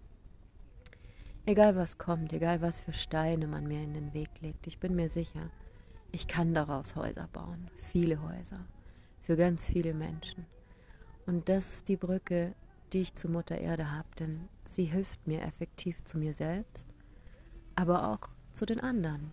Egal 1.44 1.76
was 1.76 1.98
kommt, 1.98 2.32
egal 2.32 2.60
was 2.60 2.80
für 2.80 2.92
Steine 2.92 3.46
man 3.46 3.66
mir 3.66 3.82
in 3.82 3.94
den 3.94 4.14
Weg 4.14 4.30
legt, 4.40 4.66
ich 4.66 4.80
bin 4.80 4.96
mir 4.96 5.08
sicher, 5.08 5.50
ich 6.10 6.26
kann 6.26 6.54
daraus 6.54 6.96
Häuser 6.96 7.28
bauen, 7.32 7.70
viele 7.76 8.20
Häuser, 8.22 8.64
für 9.22 9.36
ganz 9.36 9.66
viele 9.66 9.94
Menschen. 9.94 10.46
Und 11.26 11.48
das 11.48 11.74
ist 11.74 11.88
die 11.88 11.96
Brücke, 11.96 12.54
die 12.92 13.00
ich 13.02 13.14
zu 13.14 13.28
Mutter 13.28 13.58
Erde 13.58 13.92
habe, 13.92 14.08
denn 14.18 14.48
sie 14.64 14.84
hilft 14.84 15.26
mir 15.26 15.42
effektiv 15.42 16.02
zu 16.04 16.18
mir 16.18 16.34
selbst, 16.34 16.94
aber 17.74 18.08
auch 18.08 18.28
zu 18.52 18.66
den 18.66 18.80
anderen. 18.80 19.32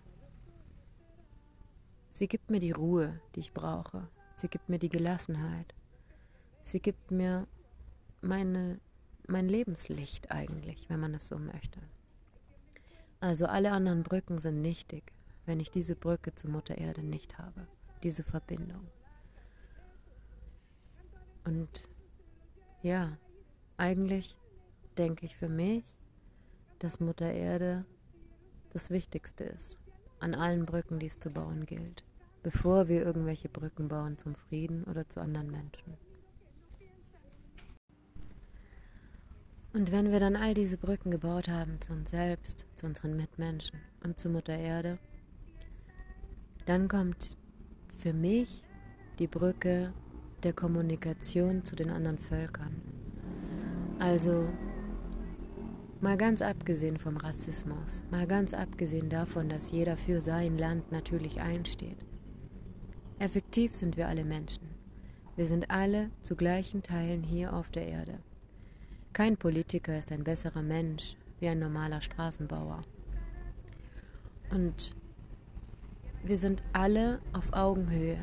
Sie 2.10 2.28
gibt 2.28 2.50
mir 2.50 2.60
die 2.60 2.72
Ruhe, 2.72 3.20
die 3.34 3.40
ich 3.40 3.52
brauche. 3.52 4.06
Sie 4.36 4.48
gibt 4.48 4.68
mir 4.68 4.78
die 4.78 4.88
Gelassenheit. 4.88 5.74
Sie 6.64 6.80
gibt 6.80 7.10
mir 7.10 7.46
meine, 8.22 8.80
mein 9.28 9.48
Lebenslicht 9.48 10.30
eigentlich, 10.30 10.88
wenn 10.88 10.98
man 10.98 11.14
es 11.14 11.28
so 11.28 11.38
möchte. 11.38 11.80
Also 13.20 13.46
alle 13.46 13.70
anderen 13.70 14.02
Brücken 14.02 14.38
sind 14.38 14.60
nichtig, 14.60 15.12
wenn 15.46 15.60
ich 15.60 15.70
diese 15.70 15.94
Brücke 15.94 16.34
zur 16.34 16.50
Mutter 16.50 16.76
Erde 16.76 17.02
nicht 17.02 17.38
habe, 17.38 17.66
diese 18.02 18.24
Verbindung. 18.24 18.88
Und 21.44 21.68
ja, 22.82 23.18
eigentlich 23.76 24.34
denke 24.96 25.26
ich 25.26 25.36
für 25.36 25.50
mich, 25.50 25.84
dass 26.78 26.98
Mutter 26.98 27.30
Erde 27.30 27.84
das 28.72 28.90
Wichtigste 28.90 29.44
ist 29.44 29.78
an 30.18 30.34
allen 30.34 30.64
Brücken, 30.64 30.98
die 30.98 31.06
es 31.06 31.20
zu 31.20 31.30
bauen 31.30 31.66
gilt, 31.66 32.02
bevor 32.42 32.88
wir 32.88 33.04
irgendwelche 33.04 33.50
Brücken 33.50 33.88
bauen 33.88 34.16
zum 34.16 34.34
Frieden 34.34 34.84
oder 34.84 35.06
zu 35.06 35.20
anderen 35.20 35.50
Menschen. 35.50 35.98
Und 39.74 39.90
wenn 39.90 40.12
wir 40.12 40.20
dann 40.20 40.36
all 40.36 40.54
diese 40.54 40.76
Brücken 40.76 41.10
gebaut 41.10 41.48
haben 41.48 41.80
zu 41.80 41.92
uns 41.92 42.12
selbst, 42.12 42.66
zu 42.76 42.86
unseren 42.86 43.16
Mitmenschen 43.16 43.80
und 44.04 44.20
zu 44.20 44.28
Mutter 44.28 44.56
Erde, 44.56 44.98
dann 46.64 46.86
kommt 46.86 47.36
für 47.98 48.12
mich 48.12 48.62
die 49.18 49.26
Brücke 49.26 49.92
der 50.44 50.52
Kommunikation 50.52 51.64
zu 51.64 51.74
den 51.74 51.90
anderen 51.90 52.18
Völkern. 52.18 52.80
Also 53.98 54.48
mal 56.00 56.16
ganz 56.16 56.40
abgesehen 56.40 56.96
vom 56.96 57.16
Rassismus, 57.16 58.04
mal 58.12 58.28
ganz 58.28 58.54
abgesehen 58.54 59.10
davon, 59.10 59.48
dass 59.48 59.72
jeder 59.72 59.96
für 59.96 60.20
sein 60.20 60.56
Land 60.56 60.92
natürlich 60.92 61.40
einsteht. 61.40 61.98
Effektiv 63.18 63.74
sind 63.74 63.96
wir 63.96 64.06
alle 64.06 64.24
Menschen. 64.24 64.68
Wir 65.34 65.46
sind 65.46 65.70
alle 65.72 66.10
zu 66.22 66.36
gleichen 66.36 66.84
Teilen 66.84 67.24
hier 67.24 67.52
auf 67.52 67.70
der 67.70 67.88
Erde. 67.88 68.20
Kein 69.14 69.36
Politiker 69.36 69.96
ist 69.96 70.10
ein 70.10 70.24
besserer 70.24 70.60
Mensch 70.62 71.16
wie 71.38 71.46
ein 71.46 71.60
normaler 71.60 72.00
Straßenbauer. 72.00 72.80
Und 74.50 74.92
wir 76.24 76.36
sind 76.36 76.64
alle 76.72 77.20
auf 77.32 77.52
Augenhöhe. 77.52 78.18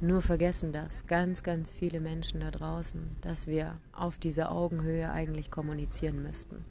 Nur 0.00 0.20
vergessen 0.20 0.72
das 0.72 1.06
ganz, 1.06 1.44
ganz 1.44 1.70
viele 1.70 2.00
Menschen 2.00 2.40
da 2.40 2.50
draußen, 2.50 3.16
dass 3.20 3.46
wir 3.46 3.78
auf 3.92 4.18
dieser 4.18 4.50
Augenhöhe 4.50 5.12
eigentlich 5.12 5.48
kommunizieren 5.48 6.24
müssten. 6.24 6.64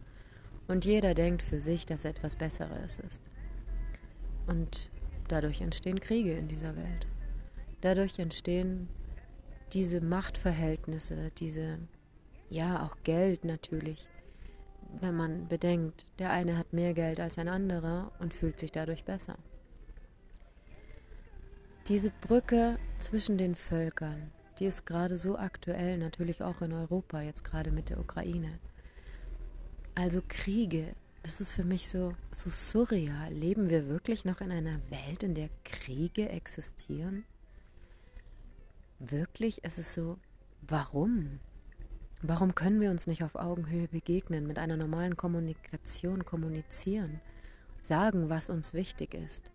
Und 0.67 0.84
jeder 0.84 1.13
denkt 1.13 1.41
für 1.41 1.62
sich, 1.62 1.86
dass 1.86 2.04
etwas 2.04 2.36
Besseres 2.36 3.00
ist. 3.00 3.22
Und 4.48 4.89
dadurch 5.30 5.62
entstehen 5.62 6.02
Kriege 6.02 6.34
in 6.34 6.50
dieser 6.50 6.76
Welt. 6.76 7.08
Dadurch 7.80 8.20
entstehen 8.20 8.89
diese 9.72 10.02
Machtverhältnisse, 10.02 11.32
diese 11.38 11.80
ja, 12.49 12.86
auch 12.86 12.97
Geld 13.03 13.43
natürlich. 13.43 14.07
Wenn 14.99 15.15
man 15.15 15.47
bedenkt, 15.47 16.05
der 16.19 16.31
eine 16.31 16.57
hat 16.57 16.73
mehr 16.73 16.93
Geld 16.93 17.19
als 17.19 17.38
ein 17.38 17.49
anderer 17.49 18.12
und 18.19 18.33
fühlt 18.33 18.60
sich 18.60 18.71
dadurch 18.71 19.03
besser. 19.03 19.38
Diese 21.88 22.10
Brücke 22.10 22.77
zwischen 22.99 23.38
den 23.38 23.55
Völkern, 23.55 24.31
die 24.60 24.65
ist 24.65 24.86
gerade 24.86 25.17
so 25.17 25.38
aktuell, 25.38 25.97
natürlich 25.97 26.41
auch 26.41 26.62
in 26.62 26.73
Europa, 26.73 27.21
jetzt 27.21 27.43
gerade 27.43 27.71
mit 27.71 27.89
der 27.89 27.99
Ukraine. 27.99 28.60
Also 29.95 30.21
Kriege, 30.27 30.95
das 31.23 31.41
ist 31.41 31.51
für 31.51 31.63
mich 31.63 31.89
so, 31.89 32.13
so 32.33 32.49
surreal. 32.49 33.33
Leben 33.33 33.69
wir 33.69 33.88
wirklich 33.88 34.25
noch 34.25 34.41
in 34.41 34.51
einer 34.51 34.79
Welt, 34.89 35.23
in 35.23 35.36
der 35.36 35.49
Kriege 35.63 36.29
existieren? 36.29 37.25
Wirklich? 38.99 39.60
Es 39.63 39.77
ist 39.77 39.93
so, 39.93 40.17
warum? 40.62 41.39
Warum 42.23 42.56
können 42.56 42.82
wir 42.82 42.89
uns 42.89 43.06
nicht 43.06 43.23
auf 43.23 43.36
Augenhöhe 43.36 43.88
begegnen, 43.88 44.47
mit 44.47 44.58
einer 44.58 44.75
normalen 44.75 45.15
Kommunikation 45.15 46.25
kommunizieren, 46.25 47.21
sagen, 47.82 48.30
was 48.30 48.49
uns 48.49 48.73
wichtig 48.73 49.13
ist? 49.13 49.51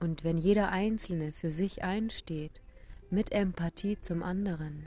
Und 0.00 0.22
wenn 0.22 0.36
jeder 0.36 0.68
Einzelne 0.68 1.32
für 1.32 1.50
sich 1.50 1.82
einsteht, 1.82 2.60
mit 3.08 3.32
Empathie 3.32 3.98
zum 4.00 4.22
anderen, 4.22 4.86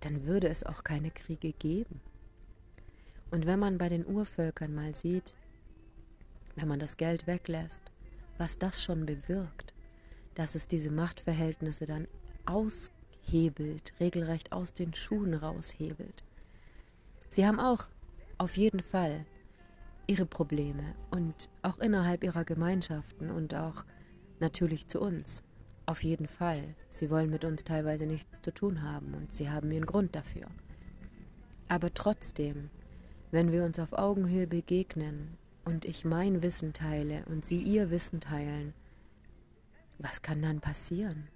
dann 0.00 0.26
würde 0.26 0.48
es 0.48 0.64
auch 0.64 0.82
keine 0.82 1.12
Kriege 1.12 1.52
geben. 1.52 2.00
Und 3.30 3.46
wenn 3.46 3.60
man 3.60 3.78
bei 3.78 3.88
den 3.88 4.04
Urvölkern 4.04 4.74
mal 4.74 4.96
sieht, 4.96 5.34
wenn 6.56 6.66
man 6.66 6.80
das 6.80 6.96
Geld 6.96 7.28
weglässt, 7.28 7.82
was 8.36 8.58
das 8.58 8.82
schon 8.82 9.06
bewirkt, 9.06 9.74
dass 10.34 10.56
es 10.56 10.66
diese 10.66 10.90
Machtverhältnisse 10.90 11.86
dann 11.86 12.08
aushebelt, 12.46 13.92
regelrecht 14.00 14.50
aus 14.50 14.74
den 14.74 14.92
Schuhen 14.92 15.34
raushebelt. 15.34 16.24
Sie 17.32 17.46
haben 17.46 17.60
auch 17.60 17.88
auf 18.36 18.58
jeden 18.58 18.80
Fall 18.80 19.24
ihre 20.06 20.26
Probleme 20.26 20.94
und 21.10 21.48
auch 21.62 21.78
innerhalb 21.78 22.24
ihrer 22.24 22.44
Gemeinschaften 22.44 23.30
und 23.30 23.54
auch 23.54 23.86
natürlich 24.38 24.86
zu 24.88 25.00
uns. 25.00 25.42
Auf 25.86 26.04
jeden 26.04 26.28
Fall. 26.28 26.62
Sie 26.90 27.08
wollen 27.08 27.30
mit 27.30 27.46
uns 27.46 27.64
teilweise 27.64 28.04
nichts 28.04 28.42
zu 28.42 28.52
tun 28.52 28.82
haben 28.82 29.14
und 29.14 29.34
sie 29.34 29.48
haben 29.48 29.72
ihren 29.72 29.86
Grund 29.86 30.14
dafür. 30.14 30.46
Aber 31.68 31.94
trotzdem, 31.94 32.68
wenn 33.30 33.50
wir 33.50 33.64
uns 33.64 33.78
auf 33.78 33.94
Augenhöhe 33.94 34.46
begegnen 34.46 35.38
und 35.64 35.86
ich 35.86 36.04
mein 36.04 36.42
Wissen 36.42 36.74
teile 36.74 37.24
und 37.30 37.46
sie 37.46 37.62
ihr 37.62 37.90
Wissen 37.90 38.20
teilen, 38.20 38.74
was 39.96 40.20
kann 40.20 40.42
dann 40.42 40.60
passieren? 40.60 41.28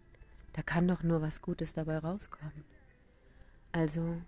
Da 0.52 0.60
kann 0.60 0.88
doch 0.88 1.02
nur 1.02 1.22
was 1.22 1.40
Gutes 1.40 1.72
dabei 1.72 1.96
rauskommen. 1.96 2.64
Also 3.72 4.18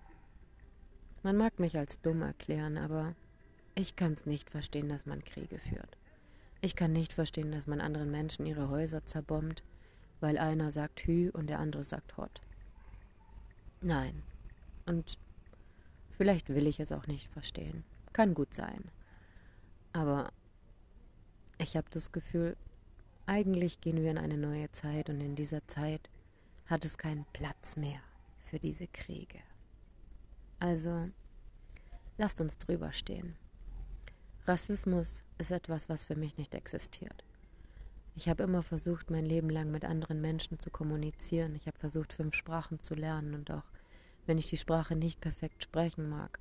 man 1.22 1.36
mag 1.36 1.58
mich 1.58 1.76
als 1.76 2.00
dumm 2.00 2.22
erklären, 2.22 2.78
aber 2.78 3.14
ich 3.74 3.96
kann 3.96 4.12
es 4.12 4.26
nicht 4.26 4.50
verstehen, 4.50 4.88
dass 4.88 5.06
man 5.06 5.24
Kriege 5.24 5.58
führt. 5.58 5.96
Ich 6.60 6.74
kann 6.74 6.92
nicht 6.92 7.12
verstehen, 7.12 7.52
dass 7.52 7.66
man 7.66 7.80
anderen 7.80 8.10
Menschen 8.10 8.46
ihre 8.46 8.68
Häuser 8.68 9.04
zerbombt, 9.04 9.62
weil 10.20 10.38
einer 10.38 10.72
sagt 10.72 11.00
Hü 11.06 11.30
und 11.30 11.48
der 11.48 11.60
andere 11.60 11.84
sagt 11.84 12.16
Hot. 12.16 12.40
Nein. 13.80 14.22
Und 14.86 15.18
vielleicht 16.16 16.48
will 16.48 16.66
ich 16.66 16.80
es 16.80 16.90
auch 16.90 17.06
nicht 17.06 17.28
verstehen. 17.28 17.84
Kann 18.12 18.34
gut 18.34 18.52
sein. 18.54 18.90
Aber 19.92 20.32
ich 21.58 21.76
habe 21.76 21.86
das 21.90 22.10
Gefühl, 22.10 22.56
eigentlich 23.26 23.80
gehen 23.80 24.02
wir 24.02 24.10
in 24.10 24.18
eine 24.18 24.38
neue 24.38 24.70
Zeit 24.72 25.10
und 25.10 25.20
in 25.20 25.36
dieser 25.36 25.66
Zeit 25.68 26.10
hat 26.66 26.84
es 26.84 26.98
keinen 26.98 27.26
Platz 27.32 27.76
mehr 27.76 28.00
für 28.40 28.58
diese 28.58 28.88
Kriege. 28.88 29.38
Also, 30.60 31.10
lasst 32.16 32.40
uns 32.40 32.58
drüber 32.58 32.92
stehen. 32.92 33.36
Rassismus 34.46 35.22
ist 35.38 35.50
etwas, 35.50 35.88
was 35.88 36.04
für 36.04 36.16
mich 36.16 36.36
nicht 36.36 36.54
existiert. 36.54 37.24
Ich 38.16 38.28
habe 38.28 38.42
immer 38.42 38.62
versucht, 38.62 39.10
mein 39.10 39.24
Leben 39.24 39.50
lang 39.50 39.70
mit 39.70 39.84
anderen 39.84 40.20
Menschen 40.20 40.58
zu 40.58 40.70
kommunizieren. 40.70 41.54
Ich 41.54 41.66
habe 41.66 41.78
versucht, 41.78 42.12
fünf 42.12 42.34
Sprachen 42.34 42.80
zu 42.80 42.94
lernen 42.94 43.34
und 43.34 43.50
auch 43.50 43.62
wenn 44.26 44.38
ich 44.38 44.46
die 44.46 44.56
Sprache 44.56 44.96
nicht 44.96 45.20
perfekt 45.20 45.62
sprechen 45.62 46.08
mag. 46.08 46.40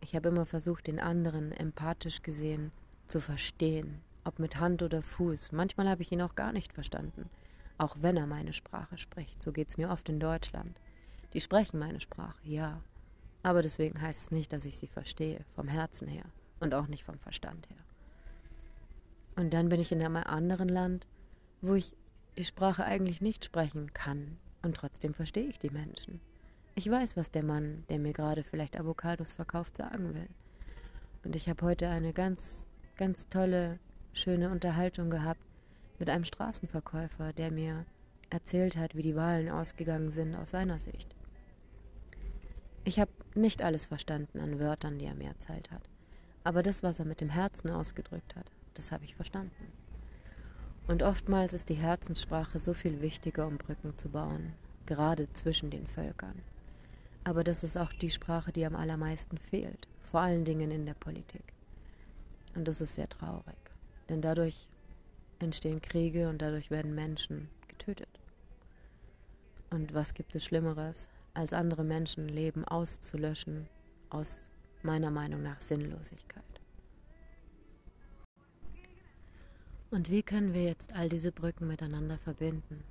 Ich 0.00 0.16
habe 0.16 0.30
immer 0.30 0.46
versucht, 0.46 0.88
den 0.88 0.98
anderen 0.98 1.52
empathisch 1.52 2.22
gesehen 2.22 2.72
zu 3.06 3.20
verstehen, 3.20 4.00
ob 4.24 4.38
mit 4.40 4.58
Hand 4.58 4.82
oder 4.82 5.02
Fuß. 5.02 5.52
Manchmal 5.52 5.88
habe 5.88 6.02
ich 6.02 6.10
ihn 6.10 6.22
auch 6.22 6.34
gar 6.34 6.52
nicht 6.52 6.72
verstanden, 6.72 7.30
auch 7.78 7.96
wenn 8.00 8.16
er 8.16 8.26
meine 8.26 8.52
Sprache 8.52 8.98
spricht. 8.98 9.42
So 9.42 9.52
geht 9.52 9.68
es 9.68 9.76
mir 9.76 9.90
oft 9.90 10.08
in 10.08 10.18
Deutschland. 10.18 10.80
Die 11.32 11.40
sprechen 11.40 11.78
meine 11.78 12.00
Sprache, 12.00 12.38
ja, 12.42 12.82
aber 13.48 13.62
deswegen 13.62 14.00
heißt 14.00 14.20
es 14.20 14.30
nicht, 14.30 14.52
dass 14.52 14.66
ich 14.66 14.76
sie 14.76 14.86
verstehe, 14.86 15.40
vom 15.54 15.68
Herzen 15.68 16.06
her 16.06 16.24
und 16.60 16.74
auch 16.74 16.86
nicht 16.86 17.02
vom 17.02 17.18
Verstand 17.18 17.68
her. 17.70 17.78
Und 19.36 19.54
dann 19.54 19.70
bin 19.70 19.80
ich 19.80 19.90
in 19.90 20.02
einem 20.02 20.16
anderen 20.16 20.68
Land, 20.68 21.08
wo 21.62 21.74
ich 21.74 21.94
die 22.36 22.44
Sprache 22.44 22.84
eigentlich 22.84 23.22
nicht 23.22 23.46
sprechen 23.46 23.92
kann 23.94 24.36
und 24.62 24.76
trotzdem 24.76 25.14
verstehe 25.14 25.48
ich 25.48 25.58
die 25.58 25.70
Menschen. 25.70 26.20
Ich 26.74 26.90
weiß, 26.90 27.16
was 27.16 27.30
der 27.30 27.42
Mann, 27.42 27.84
der 27.88 27.98
mir 27.98 28.12
gerade 28.12 28.44
vielleicht 28.44 28.78
Avocados 28.78 29.32
verkauft, 29.32 29.78
sagen 29.78 30.14
will. 30.14 30.28
Und 31.24 31.34
ich 31.34 31.48
habe 31.48 31.64
heute 31.64 31.88
eine 31.88 32.12
ganz, 32.12 32.66
ganz 32.96 33.28
tolle, 33.28 33.78
schöne 34.12 34.50
Unterhaltung 34.50 35.08
gehabt 35.08 35.40
mit 35.98 36.10
einem 36.10 36.24
Straßenverkäufer, 36.24 37.32
der 37.32 37.50
mir 37.50 37.86
erzählt 38.30 38.76
hat, 38.76 38.94
wie 38.94 39.02
die 39.02 39.16
Wahlen 39.16 39.48
ausgegangen 39.48 40.10
sind 40.10 40.34
aus 40.34 40.50
seiner 40.50 40.78
Sicht. 40.78 41.14
Ich 42.88 42.98
habe 42.98 43.10
nicht 43.34 43.60
alles 43.60 43.84
verstanden 43.84 44.40
an 44.40 44.58
Wörtern, 44.58 44.98
die 44.98 45.04
er 45.04 45.14
mir 45.14 45.28
erzählt 45.28 45.70
hat. 45.70 45.82
Aber 46.42 46.62
das, 46.62 46.82
was 46.82 46.98
er 46.98 47.04
mit 47.04 47.20
dem 47.20 47.28
Herzen 47.28 47.68
ausgedrückt 47.70 48.34
hat, 48.34 48.50
das 48.72 48.92
habe 48.92 49.04
ich 49.04 49.14
verstanden. 49.14 49.70
Und 50.86 51.02
oftmals 51.02 51.52
ist 51.52 51.68
die 51.68 51.74
Herzenssprache 51.74 52.58
so 52.58 52.72
viel 52.72 53.02
wichtiger, 53.02 53.46
um 53.46 53.58
Brücken 53.58 53.98
zu 53.98 54.08
bauen, 54.08 54.54
gerade 54.86 55.30
zwischen 55.34 55.68
den 55.68 55.86
Völkern. 55.86 56.40
Aber 57.24 57.44
das 57.44 57.62
ist 57.62 57.76
auch 57.76 57.92
die 57.92 58.08
Sprache, 58.08 58.52
die 58.52 58.64
am 58.64 58.74
allermeisten 58.74 59.36
fehlt, 59.36 59.86
vor 60.10 60.20
allen 60.20 60.46
Dingen 60.46 60.70
in 60.70 60.86
der 60.86 60.94
Politik. 60.94 61.44
Und 62.54 62.66
das 62.66 62.80
ist 62.80 62.94
sehr 62.94 63.10
traurig, 63.10 63.58
denn 64.08 64.22
dadurch 64.22 64.66
entstehen 65.40 65.82
Kriege 65.82 66.30
und 66.30 66.40
dadurch 66.40 66.70
werden 66.70 66.94
Menschen 66.94 67.50
getötet. 67.68 68.18
Und 69.68 69.92
was 69.92 70.14
gibt 70.14 70.34
es 70.34 70.46
Schlimmeres, 70.46 71.10
als 71.38 71.52
andere 71.52 71.84
Menschenleben 71.84 72.64
auszulöschen 72.64 73.68
aus 74.10 74.48
meiner 74.82 75.12
Meinung 75.12 75.40
nach 75.40 75.60
Sinnlosigkeit. 75.60 76.42
Und 79.90 80.10
wie 80.10 80.24
können 80.24 80.52
wir 80.52 80.64
jetzt 80.64 80.94
all 80.94 81.08
diese 81.08 81.30
Brücken 81.30 81.68
miteinander 81.68 82.18
verbinden? 82.18 82.82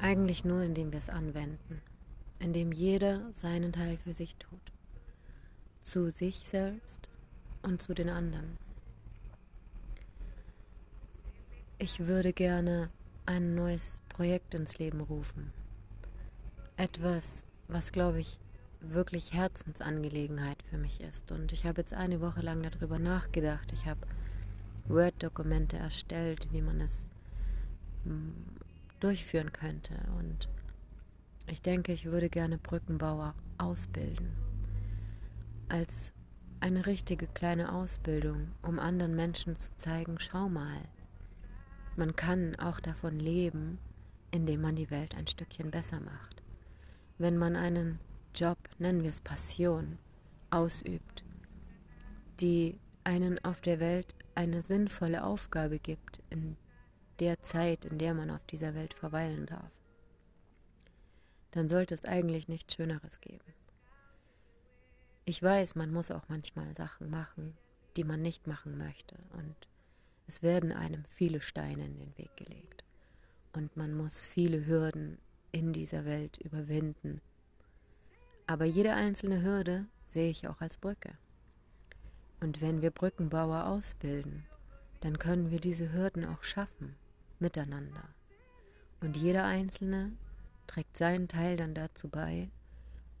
Eigentlich 0.00 0.44
nur, 0.44 0.62
indem 0.62 0.92
wir 0.92 0.98
es 0.98 1.08
anwenden, 1.08 1.80
indem 2.38 2.72
jeder 2.72 3.32
seinen 3.32 3.72
Teil 3.72 3.96
für 3.96 4.12
sich 4.12 4.36
tut, 4.36 4.72
zu 5.82 6.10
sich 6.10 6.40
selbst 6.40 7.08
und 7.62 7.80
zu 7.80 7.94
den 7.94 8.10
anderen. 8.10 8.58
Ich 11.78 12.06
würde 12.06 12.34
gerne 12.34 12.90
ein 13.24 13.54
neues 13.54 13.98
Projekt 14.10 14.54
ins 14.54 14.78
Leben 14.78 15.00
rufen, 15.00 15.52
etwas, 16.80 17.44
was, 17.68 17.92
glaube 17.92 18.20
ich, 18.20 18.40
wirklich 18.80 19.34
Herzensangelegenheit 19.34 20.62
für 20.62 20.78
mich 20.78 21.02
ist. 21.02 21.30
Und 21.30 21.52
ich 21.52 21.66
habe 21.66 21.82
jetzt 21.82 21.92
eine 21.92 22.22
Woche 22.22 22.40
lang 22.40 22.62
darüber 22.62 22.98
nachgedacht. 22.98 23.70
Ich 23.74 23.84
habe 23.84 24.00
Word-Dokumente 24.88 25.76
erstellt, 25.76 26.48
wie 26.52 26.62
man 26.62 26.80
es 26.80 27.06
hm, 28.04 28.32
durchführen 28.98 29.52
könnte. 29.52 29.92
Und 30.18 30.48
ich 31.46 31.60
denke, 31.60 31.92
ich 31.92 32.06
würde 32.06 32.30
gerne 32.30 32.56
Brückenbauer 32.56 33.34
ausbilden. 33.58 34.32
Als 35.68 36.14
eine 36.60 36.86
richtige 36.86 37.26
kleine 37.26 37.72
Ausbildung, 37.74 38.52
um 38.62 38.78
anderen 38.78 39.14
Menschen 39.14 39.58
zu 39.58 39.76
zeigen, 39.76 40.18
schau 40.18 40.48
mal, 40.48 40.80
man 41.96 42.16
kann 42.16 42.56
auch 42.56 42.80
davon 42.80 43.20
leben, 43.20 43.78
indem 44.30 44.62
man 44.62 44.76
die 44.76 44.90
Welt 44.90 45.14
ein 45.14 45.26
Stückchen 45.26 45.70
besser 45.70 46.00
macht 46.00 46.39
wenn 47.20 47.36
man 47.36 47.54
einen 47.54 48.00
Job, 48.34 48.56
nennen 48.78 49.02
wir 49.02 49.10
es 49.10 49.20
Passion, 49.20 49.98
ausübt, 50.48 51.22
die 52.40 52.78
einen 53.04 53.38
auf 53.44 53.60
der 53.60 53.78
Welt 53.78 54.14
eine 54.34 54.62
sinnvolle 54.62 55.22
Aufgabe 55.22 55.78
gibt 55.78 56.22
in 56.30 56.56
der 57.18 57.42
Zeit, 57.42 57.84
in 57.84 57.98
der 57.98 58.14
man 58.14 58.30
auf 58.30 58.42
dieser 58.46 58.74
Welt 58.74 58.94
verweilen 58.94 59.44
darf, 59.44 59.70
dann 61.50 61.68
sollte 61.68 61.94
es 61.94 62.06
eigentlich 62.06 62.48
nichts 62.48 62.74
Schöneres 62.74 63.20
geben. 63.20 63.52
Ich 65.26 65.42
weiß, 65.42 65.74
man 65.74 65.92
muss 65.92 66.10
auch 66.10 66.26
manchmal 66.28 66.74
Sachen 66.74 67.10
machen, 67.10 67.54
die 67.98 68.04
man 68.04 68.22
nicht 68.22 68.46
machen 68.46 68.78
möchte, 68.78 69.16
und 69.34 69.68
es 70.26 70.42
werden 70.42 70.72
einem 70.72 71.04
viele 71.04 71.42
Steine 71.42 71.84
in 71.84 71.98
den 71.98 72.16
Weg 72.16 72.34
gelegt, 72.38 72.86
und 73.52 73.76
man 73.76 73.92
muss 73.92 74.22
viele 74.22 74.64
Hürden 74.64 75.18
in 75.52 75.72
dieser 75.72 76.04
Welt 76.04 76.38
überwinden. 76.38 77.20
Aber 78.46 78.64
jede 78.64 78.94
einzelne 78.94 79.42
Hürde 79.42 79.86
sehe 80.06 80.30
ich 80.30 80.48
auch 80.48 80.60
als 80.60 80.76
Brücke. 80.76 81.16
Und 82.40 82.60
wenn 82.60 82.82
wir 82.82 82.90
Brückenbauer 82.90 83.66
ausbilden, 83.66 84.44
dann 85.00 85.18
können 85.18 85.50
wir 85.50 85.60
diese 85.60 85.92
Hürden 85.92 86.24
auch 86.24 86.42
schaffen, 86.42 86.96
miteinander. 87.38 88.08
Und 89.00 89.16
jeder 89.16 89.44
Einzelne 89.44 90.12
trägt 90.66 90.96
seinen 90.96 91.28
Teil 91.28 91.56
dann 91.56 91.74
dazu 91.74 92.08
bei, 92.08 92.50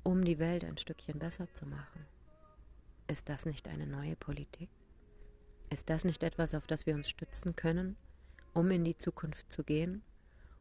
um 0.02 0.24
die 0.24 0.38
Welt 0.38 0.64
ein 0.64 0.78
Stückchen 0.78 1.18
besser 1.18 1.46
zu 1.54 1.66
machen. 1.66 2.06
Ist 3.06 3.28
das 3.28 3.46
nicht 3.46 3.68
eine 3.68 3.86
neue 3.86 4.16
Politik? 4.16 4.68
Ist 5.70 5.90
das 5.90 6.04
nicht 6.04 6.22
etwas, 6.22 6.54
auf 6.54 6.66
das 6.66 6.86
wir 6.86 6.94
uns 6.94 7.08
stützen 7.08 7.56
können, 7.56 7.96
um 8.54 8.70
in 8.70 8.84
die 8.84 8.98
Zukunft 8.98 9.52
zu 9.52 9.64
gehen, 9.64 10.02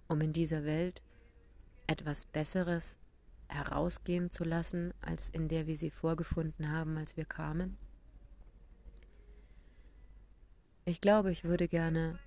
um 0.08 0.22
in 0.22 0.34
dieser 0.34 0.64
Welt 0.64 1.02
etwas 1.90 2.26
Besseres 2.26 3.00
herausgehen 3.48 4.30
zu 4.30 4.44
lassen, 4.44 4.94
als 5.02 5.30
in 5.30 5.48
der 5.48 5.66
wir 5.66 5.76
sie 5.76 5.90
vorgefunden 5.90 6.72
haben, 6.72 6.98
als 6.98 7.18
wir 7.18 7.26
kamen? 7.26 7.78
Ich 10.86 11.02
glaube, 11.02 11.32
ich 11.32 11.44
würde 11.44 11.68
gerne 11.68 12.20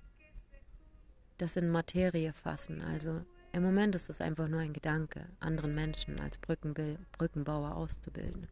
das 1.37 1.55
in 1.55 1.69
Materie 1.69 2.33
fassen. 2.33 2.81
Also 2.81 3.21
im 3.53 3.63
Moment 3.63 3.95
ist 3.95 4.09
es 4.09 4.19
einfach 4.19 4.49
nur 4.49 4.59
ein 4.59 4.73
Gedanke, 4.73 5.27
anderen 5.39 5.73
Menschen 5.73 6.19
als 6.19 6.39
Brückenbauer 6.39 7.75
auszubilden. 7.75 8.49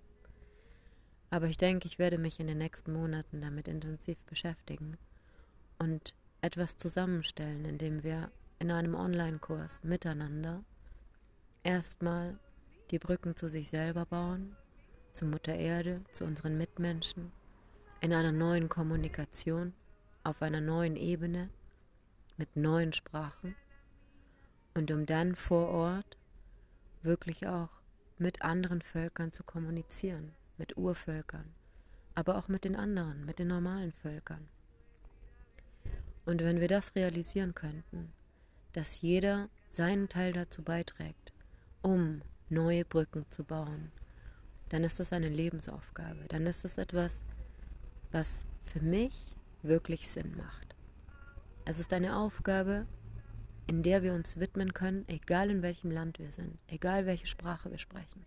Aber 1.30 1.48
ich 1.48 1.58
denke, 1.58 1.88
ich 1.88 2.00
werde 2.00 2.18
mich 2.18 2.40
in 2.40 2.48
den 2.48 2.58
nächsten 2.58 2.94
Monaten 2.94 3.42
damit 3.42 3.68
intensiv 3.68 4.18
beschäftigen 4.26 4.98
und 5.78 6.16
etwas 6.42 6.78
zusammenstellen, 6.78 7.66
indem 7.66 8.04
wir 8.04 8.32
in 8.60 8.72
einem 8.72 8.96
Online-Kurs 8.96 9.84
miteinander 9.84 10.64
Erstmal 11.64 12.40
die 12.90 12.98
Brücken 12.98 13.36
zu 13.36 13.48
sich 13.48 13.70
selber 13.70 14.08
bauen, 14.08 14.56
zu 15.14 15.26
Mutter 15.26 15.54
Erde, 15.54 16.02
zu 16.12 16.26
unseren 16.26 16.58
Mitmenschen, 16.58 17.32
in 18.00 18.14
einer 18.14 18.32
neuen 18.32 18.68
Kommunikation, 18.68 19.74
auf 20.24 20.42
einer 20.42 20.60
neuen 20.60 20.96
Ebene, 20.96 21.50
mit 22.38 22.56
neuen 22.56 22.94
Sprachen 22.94 23.56
und 24.74 24.90
um 24.90 25.06
dann 25.06 25.36
vor 25.36 25.68
Ort 25.68 26.18
wirklich 27.04 27.46
auch 27.46 27.70
mit 28.18 28.42
anderen 28.42 28.82
Völkern 28.82 29.32
zu 29.32 29.44
kommunizieren, 29.44 30.32
mit 30.58 30.78
Urvölkern, 30.78 31.54
aber 32.16 32.38
auch 32.38 32.48
mit 32.48 32.64
den 32.64 32.76
anderen, 32.76 33.24
mit 33.24 33.38
den 33.38 33.50
normalen 33.50 33.92
Völkern. 33.92 34.48
Und 36.26 36.42
wenn 36.42 36.60
wir 36.60 36.68
das 36.68 36.96
realisieren 36.96 37.54
könnten, 37.54 38.12
dass 38.74 39.02
jeder 39.02 39.50
seinen 39.70 40.10
Teil 40.10 40.34
dazu 40.34 40.64
beiträgt, 40.64 41.34
um 41.82 42.22
neue 42.50 42.86
Brücken 42.86 43.26
zu 43.30 43.44
bauen, 43.44 43.92
dann 44.70 44.84
ist 44.84 45.00
das 45.00 45.14
eine 45.14 45.30
Lebensaufgabe. 45.30 46.26
Dann 46.30 46.46
ist 46.46 46.64
das 46.64 46.78
etwas, 46.78 47.24
was 48.12 48.46
für 48.64 48.82
mich 48.82 49.26
wirklich 49.64 50.08
Sinn 50.08 50.36
macht. 50.38 50.76
Es 51.66 51.80
ist 51.80 51.94
eine 51.94 52.18
Aufgabe, 52.18 52.86
in 53.68 53.84
der 53.84 54.04
wir 54.04 54.14
uns 54.14 54.40
widmen 54.40 54.74
können, 54.74 55.06
egal 55.08 55.50
in 55.50 55.62
welchem 55.62 55.92
Land 55.92 56.20
wir 56.20 56.32
sind, 56.32 56.58
egal 56.68 57.06
welche 57.06 57.28
Sprache 57.28 57.70
wir 57.70 57.78
sprechen, 57.78 58.26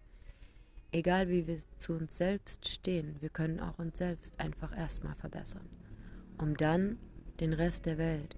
egal 0.93 1.29
wie 1.29 1.47
wir 1.47 1.59
zu 1.77 1.95
uns 1.95 2.17
selbst 2.17 2.69
stehen, 2.69 3.17
wir 3.21 3.29
können 3.29 3.61
auch 3.61 3.79
uns 3.79 3.99
selbst 3.99 4.38
einfach 4.40 4.77
erstmal 4.77 5.14
verbessern, 5.14 5.69
um 6.38 6.57
dann 6.57 6.99
den 7.40 7.53
Rest 7.53 7.87
der 7.87 7.99
Welt 7.99 8.37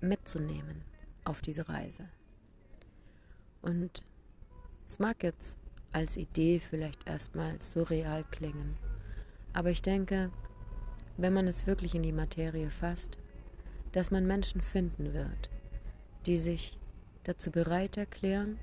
mitzunehmen 0.00 0.82
auf 1.24 1.42
diese 1.42 1.68
Reise. 1.68 2.08
Und 3.62 4.04
es 4.86 4.98
mag 4.98 5.22
jetzt 5.22 5.58
als 5.92 6.16
Idee 6.16 6.60
vielleicht 6.60 7.06
erstmal 7.06 7.60
surreal 7.60 8.24
klingen, 8.30 8.76
aber 9.52 9.70
ich 9.70 9.82
denke, 9.82 10.30
wenn 11.16 11.32
man 11.32 11.48
es 11.48 11.66
wirklich 11.66 11.94
in 11.94 12.02
die 12.02 12.12
Materie 12.12 12.70
fasst, 12.70 13.18
dass 13.92 14.10
man 14.10 14.26
Menschen 14.26 14.60
finden 14.60 15.12
wird, 15.14 15.50
die 16.26 16.36
sich 16.36 16.78
dazu 17.24 17.50
bereit 17.50 17.96
erklären, 17.96 18.58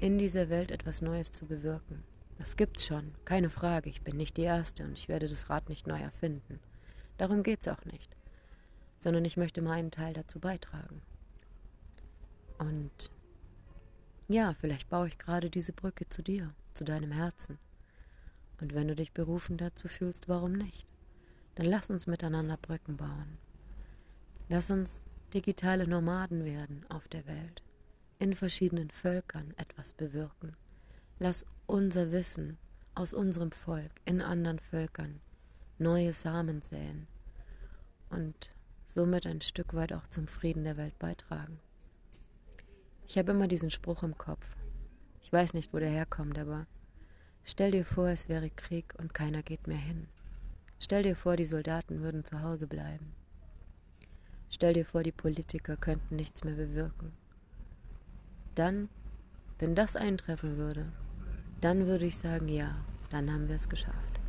in 0.00 0.18
dieser 0.18 0.48
Welt 0.48 0.70
etwas 0.70 1.02
Neues 1.02 1.32
zu 1.32 1.46
bewirken. 1.46 2.02
Das 2.38 2.56
gibt's 2.56 2.86
schon, 2.86 3.12
keine 3.26 3.50
Frage, 3.50 3.90
ich 3.90 4.02
bin 4.02 4.16
nicht 4.16 4.38
die 4.38 4.42
Erste 4.42 4.84
und 4.84 4.98
ich 4.98 5.08
werde 5.08 5.28
das 5.28 5.50
Rad 5.50 5.68
nicht 5.68 5.86
neu 5.86 6.00
erfinden. 6.00 6.58
Darum 7.18 7.42
geht's 7.42 7.68
auch 7.68 7.84
nicht, 7.84 8.16
sondern 8.96 9.26
ich 9.26 9.36
möchte 9.36 9.60
meinen 9.60 9.90
Teil 9.90 10.14
dazu 10.14 10.40
beitragen. 10.40 11.02
Und 12.58 13.10
ja, 14.30 14.54
vielleicht 14.54 14.88
baue 14.88 15.08
ich 15.08 15.18
gerade 15.18 15.50
diese 15.50 15.72
Brücke 15.72 16.08
zu 16.08 16.22
dir, 16.22 16.54
zu 16.74 16.84
deinem 16.84 17.10
Herzen. 17.10 17.58
Und 18.60 18.74
wenn 18.74 18.86
du 18.86 18.94
dich 18.94 19.12
berufen 19.12 19.56
dazu 19.56 19.88
fühlst, 19.88 20.28
warum 20.28 20.52
nicht? 20.52 20.92
Dann 21.56 21.66
lass 21.66 21.90
uns 21.90 22.06
miteinander 22.06 22.56
Brücken 22.56 22.96
bauen. 22.96 23.38
Lass 24.48 24.70
uns 24.70 25.02
digitale 25.34 25.88
Nomaden 25.88 26.44
werden 26.44 26.84
auf 26.90 27.08
der 27.08 27.26
Welt, 27.26 27.64
in 28.20 28.34
verschiedenen 28.34 28.90
Völkern 28.90 29.52
etwas 29.56 29.94
bewirken. 29.94 30.56
Lass 31.18 31.44
unser 31.66 32.12
Wissen 32.12 32.56
aus 32.94 33.14
unserem 33.14 33.50
Volk 33.50 33.92
in 34.04 34.22
anderen 34.22 34.60
Völkern 34.60 35.20
neue 35.78 36.12
Samen 36.12 36.62
säen 36.62 37.08
und 38.10 38.52
somit 38.86 39.26
ein 39.26 39.40
Stück 39.40 39.74
weit 39.74 39.92
auch 39.92 40.06
zum 40.06 40.28
Frieden 40.28 40.62
der 40.62 40.76
Welt 40.76 40.98
beitragen. 40.98 41.58
Ich 43.10 43.18
habe 43.18 43.32
immer 43.32 43.48
diesen 43.48 43.72
Spruch 43.72 44.04
im 44.04 44.16
Kopf. 44.16 44.46
Ich 45.20 45.32
weiß 45.32 45.52
nicht, 45.54 45.74
wo 45.74 45.80
der 45.80 45.90
herkommt, 45.90 46.38
aber 46.38 46.68
stell 47.42 47.72
dir 47.72 47.84
vor, 47.84 48.06
es 48.06 48.28
wäre 48.28 48.50
Krieg 48.50 48.94
und 48.98 49.12
keiner 49.12 49.42
geht 49.42 49.66
mehr 49.66 49.78
hin. 49.78 50.06
Stell 50.78 51.02
dir 51.02 51.16
vor, 51.16 51.34
die 51.34 51.44
Soldaten 51.44 52.02
würden 52.02 52.24
zu 52.24 52.40
Hause 52.40 52.68
bleiben. 52.68 53.12
Stell 54.48 54.74
dir 54.74 54.86
vor, 54.86 55.02
die 55.02 55.10
Politiker 55.10 55.76
könnten 55.76 56.14
nichts 56.14 56.44
mehr 56.44 56.54
bewirken. 56.54 57.10
Dann, 58.54 58.88
wenn 59.58 59.74
das 59.74 59.96
eintreffen 59.96 60.56
würde, 60.56 60.92
dann 61.60 61.88
würde 61.88 62.06
ich 62.06 62.16
sagen, 62.16 62.46
ja, 62.46 62.76
dann 63.10 63.32
haben 63.32 63.48
wir 63.48 63.56
es 63.56 63.68
geschafft. 63.68 64.20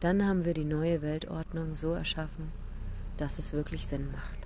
Dann 0.00 0.26
haben 0.26 0.44
wir 0.44 0.54
die 0.54 0.64
neue 0.64 1.02
Weltordnung 1.02 1.76
so 1.76 1.92
erschaffen, 1.92 2.50
dass 3.16 3.38
es 3.38 3.52
wirklich 3.52 3.86
Sinn 3.86 4.10
macht. 4.10 4.40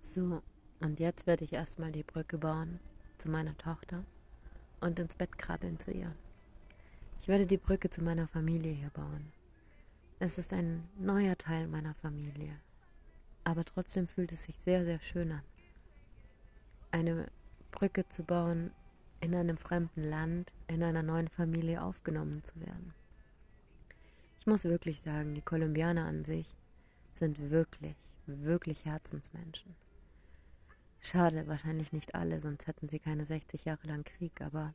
So, 0.00 0.42
und 0.80 1.00
jetzt 1.00 1.26
werde 1.26 1.44
ich 1.44 1.52
erstmal 1.52 1.92
die 1.92 2.02
Brücke 2.02 2.38
bauen 2.38 2.78
zu 3.18 3.30
meiner 3.30 3.56
Tochter 3.56 4.04
und 4.80 4.98
ins 4.98 5.16
Bett 5.16 5.36
krabbeln 5.38 5.78
zu 5.80 5.90
ihr. 5.90 6.14
Ich 7.20 7.28
werde 7.28 7.46
die 7.46 7.56
Brücke 7.56 7.90
zu 7.90 8.02
meiner 8.02 8.28
Familie 8.28 8.72
hier 8.72 8.90
bauen. 8.90 9.32
Es 10.20 10.38
ist 10.38 10.52
ein 10.52 10.88
neuer 10.98 11.36
Teil 11.36 11.68
meiner 11.68 11.94
Familie, 11.94 12.58
aber 13.44 13.64
trotzdem 13.64 14.06
fühlt 14.06 14.32
es 14.32 14.44
sich 14.44 14.56
sehr, 14.64 14.84
sehr 14.84 15.00
schön 15.00 15.32
an. 15.32 15.42
Eine 16.90 17.26
Brücke 17.70 18.08
zu 18.08 18.22
bauen 18.22 18.70
in 19.20 19.34
einem 19.34 19.58
fremden 19.58 20.04
Land, 20.04 20.52
in 20.68 20.82
einer 20.82 21.02
neuen 21.02 21.28
Familie 21.28 21.82
aufgenommen 21.82 22.42
zu 22.44 22.60
werden. 22.60 22.94
Ich 24.40 24.46
muss 24.46 24.64
wirklich 24.64 25.00
sagen, 25.02 25.34
die 25.34 25.42
Kolumbianer 25.42 26.06
an 26.06 26.24
sich 26.24 26.54
sind 27.14 27.50
wirklich, 27.50 27.96
wirklich 28.26 28.84
Herzensmenschen. 28.84 29.74
Schade, 31.10 31.46
wahrscheinlich 31.46 31.94
nicht 31.94 32.14
alle, 32.14 32.38
sonst 32.38 32.66
hätten 32.66 32.90
sie 32.90 32.98
keine 32.98 33.24
60 33.24 33.64
Jahre 33.64 33.86
lang 33.88 34.04
Krieg, 34.04 34.42
aber 34.42 34.74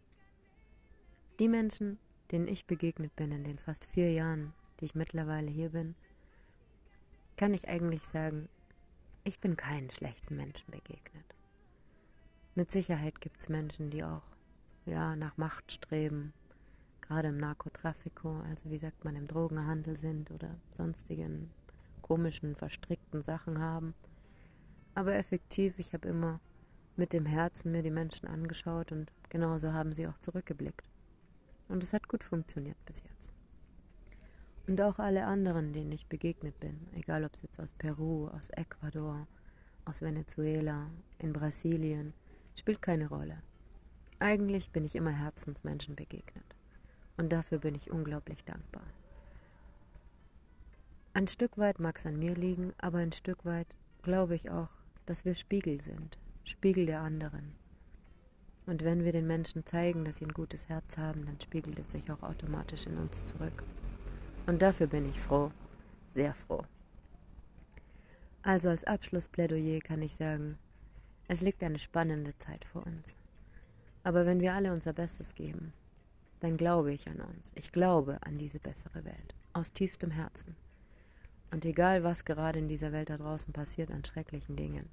die 1.37 1.47
Menschen, 1.47 1.99
denen 2.31 2.47
ich 2.47 2.65
begegnet 2.65 3.15
bin 3.15 3.31
in 3.31 3.43
den 3.43 3.59
fast 3.59 3.85
vier 3.85 4.11
Jahren, 4.11 4.51
die 4.79 4.85
ich 4.85 4.95
mittlerweile 4.95 5.51
hier 5.51 5.69
bin, 5.69 5.93
kann 7.37 7.53
ich 7.53 7.69
eigentlich 7.69 8.01
sagen, 8.05 8.49
ich 9.23 9.39
bin 9.39 9.55
keinen 9.57 9.91
schlechten 9.91 10.35
Menschen 10.35 10.71
begegnet. 10.71 11.35
Mit 12.55 12.71
Sicherheit 12.71 13.21
gibt 13.21 13.39
es 13.39 13.49
Menschen, 13.49 13.91
die 13.91 14.03
auch 14.03 14.23
ja, 14.87 15.15
nach 15.15 15.37
Macht 15.37 15.71
streben, 15.71 16.33
gerade 17.01 17.27
im 17.27 17.37
Narkotrafiko, 17.37 18.41
also 18.49 18.71
wie 18.71 18.79
sagt 18.79 19.05
man, 19.05 19.15
im 19.15 19.27
Drogenhandel 19.27 19.95
sind 19.95 20.31
oder 20.31 20.55
sonstigen 20.71 21.51
komischen, 22.01 22.55
verstrickten 22.55 23.21
Sachen 23.21 23.59
haben. 23.59 23.93
Aber 24.95 25.15
effektiv, 25.15 25.79
ich 25.79 25.93
habe 25.93 26.07
immer 26.07 26.39
mit 26.95 27.13
dem 27.13 27.25
Herzen 27.25 27.71
mir 27.71 27.81
die 27.81 27.89
Menschen 27.89 28.27
angeschaut 28.27 28.91
und 28.91 29.11
genauso 29.29 29.73
haben 29.73 29.93
sie 29.93 30.07
auch 30.07 30.17
zurückgeblickt. 30.19 30.87
Und 31.67 31.83
es 31.83 31.93
hat 31.93 32.07
gut 32.07 32.23
funktioniert 32.23 32.77
bis 32.85 33.03
jetzt. 33.03 33.33
Und 34.67 34.79
auch 34.81 34.99
alle 34.99 35.25
anderen, 35.25 35.73
denen 35.73 35.91
ich 35.91 36.05
begegnet 36.05 36.59
bin, 36.59 36.87
egal 36.93 37.25
ob 37.25 37.35
es 37.35 37.41
jetzt 37.41 37.59
aus 37.59 37.71
Peru, 37.73 38.27
aus 38.27 38.49
Ecuador, 38.49 39.27
aus 39.85 40.01
Venezuela, 40.01 40.89
in 41.17 41.33
Brasilien, 41.33 42.13
spielt 42.55 42.81
keine 42.81 43.09
Rolle. 43.09 43.41
Eigentlich 44.19 44.69
bin 44.69 44.85
ich 44.85 44.95
immer 44.95 45.11
Herzensmenschen 45.11 45.95
begegnet. 45.95 46.55
Und 47.17 47.33
dafür 47.33 47.59
bin 47.59 47.75
ich 47.75 47.91
unglaublich 47.91 48.45
dankbar. 48.45 48.85
Ein 51.13 51.27
Stück 51.27 51.57
weit 51.57 51.79
mag 51.79 51.97
es 51.97 52.05
an 52.05 52.17
mir 52.17 52.33
liegen, 52.33 52.73
aber 52.77 52.99
ein 52.99 53.11
Stück 53.11 53.45
weit 53.45 53.67
glaube 54.01 54.35
ich 54.35 54.49
auch, 54.49 54.69
dass 55.05 55.25
wir 55.25 55.35
Spiegel 55.35 55.81
sind, 55.81 56.17
Spiegel 56.43 56.85
der 56.85 57.01
anderen. 57.01 57.53
Und 58.65 58.83
wenn 58.83 59.03
wir 59.03 59.11
den 59.11 59.27
Menschen 59.27 59.65
zeigen, 59.65 60.05
dass 60.05 60.17
sie 60.17 60.25
ein 60.25 60.33
gutes 60.33 60.69
Herz 60.69 60.97
haben, 60.97 61.25
dann 61.25 61.39
spiegelt 61.39 61.79
es 61.79 61.91
sich 61.91 62.09
auch 62.11 62.23
automatisch 62.23 62.87
in 62.87 62.97
uns 62.97 63.25
zurück. 63.25 63.63
Und 64.45 64.61
dafür 64.61 64.87
bin 64.87 65.09
ich 65.09 65.19
froh, 65.19 65.51
sehr 66.13 66.33
froh. 66.33 66.63
Also 68.41 68.69
als 68.69 68.83
Abschlussplädoyer 68.83 69.79
kann 69.79 70.01
ich 70.01 70.15
sagen, 70.15 70.57
es 71.27 71.41
liegt 71.41 71.63
eine 71.63 71.79
spannende 71.79 72.37
Zeit 72.37 72.65
vor 72.65 72.85
uns. 72.85 73.15
Aber 74.03 74.25
wenn 74.25 74.41
wir 74.41 74.53
alle 74.53 74.73
unser 74.73 74.93
Bestes 74.93 75.33
geben, 75.33 75.73
dann 76.41 76.57
glaube 76.57 76.93
ich 76.93 77.07
an 77.07 77.21
uns. 77.21 77.53
Ich 77.55 77.71
glaube 77.71 78.19
an 78.21 78.37
diese 78.37 78.59
bessere 78.59 79.05
Welt. 79.05 79.33
Aus 79.53 79.71
tiefstem 79.71 80.11
Herzen. 80.11 80.57
Und 81.53 81.65
egal, 81.65 82.03
was 82.03 82.25
gerade 82.25 82.57
in 82.57 82.67
dieser 82.67 82.91
Welt 82.91 83.11
da 83.11 83.17
draußen 83.17 83.53
passiert 83.53 83.91
an 83.91 84.03
schrecklichen 84.03 84.55
Dingen, 84.55 84.89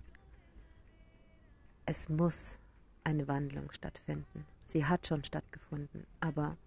es 1.87 2.11
muss 2.11 2.59
eine 3.03 3.27
Wandlung 3.29 3.73
stattfinden. 3.73 4.45
Sie 4.67 4.85
hat 4.85 5.07
schon 5.07 5.25
stattgefunden, 5.25 6.07
aber 6.21 6.59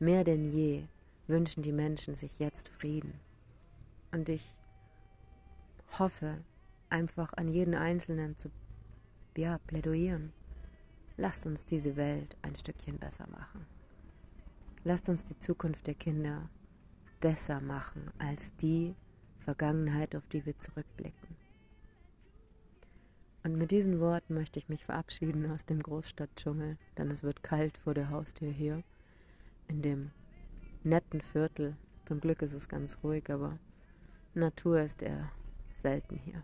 mehr 0.00 0.24
denn 0.24 0.44
je 0.44 0.88
wünschen 1.28 1.62
die 1.62 1.70
Menschen 1.70 2.16
sich 2.16 2.40
jetzt 2.40 2.70
Frieden. 2.70 3.20
Und 4.10 4.28
ich 4.28 4.58
hoffe 5.96 6.42
einfach 6.90 7.32
an 7.34 7.46
jeden 7.46 7.76
Einzelnen 7.76 8.36
zu 8.36 8.50
ja, 9.36 9.58
plädoyieren. 9.68 10.32
Lasst 11.16 11.46
uns 11.46 11.64
diese 11.64 11.94
Welt 11.94 12.36
ein 12.42 12.56
Stückchen 12.56 12.98
besser 12.98 13.28
machen. 13.28 13.64
Lasst 14.82 15.08
uns 15.08 15.22
die 15.22 15.38
Zukunft 15.38 15.86
der 15.86 15.94
Kinder 15.94 16.50
besser 17.20 17.60
machen 17.60 18.10
als 18.18 18.56
die, 18.56 18.96
Vergangenheit, 19.46 20.16
auf 20.16 20.26
die 20.26 20.44
wir 20.44 20.58
zurückblicken. 20.58 21.36
Und 23.44 23.56
mit 23.56 23.70
diesen 23.70 24.00
Worten 24.00 24.34
möchte 24.34 24.58
ich 24.58 24.68
mich 24.68 24.84
verabschieden 24.84 25.48
aus 25.52 25.64
dem 25.64 25.80
Großstadtdschungel, 25.80 26.76
denn 26.98 27.10
es 27.12 27.22
wird 27.22 27.44
kalt 27.44 27.78
vor 27.78 27.94
der 27.94 28.10
Haustür 28.10 28.50
hier, 28.50 28.82
in 29.68 29.82
dem 29.82 30.10
netten 30.82 31.20
Viertel. 31.20 31.76
Zum 32.06 32.20
Glück 32.20 32.42
ist 32.42 32.54
es 32.54 32.68
ganz 32.68 32.98
ruhig, 33.04 33.30
aber 33.30 33.56
Natur 34.34 34.80
ist 34.80 35.00
eher 35.00 35.30
selten 35.80 36.16
hier. 36.16 36.42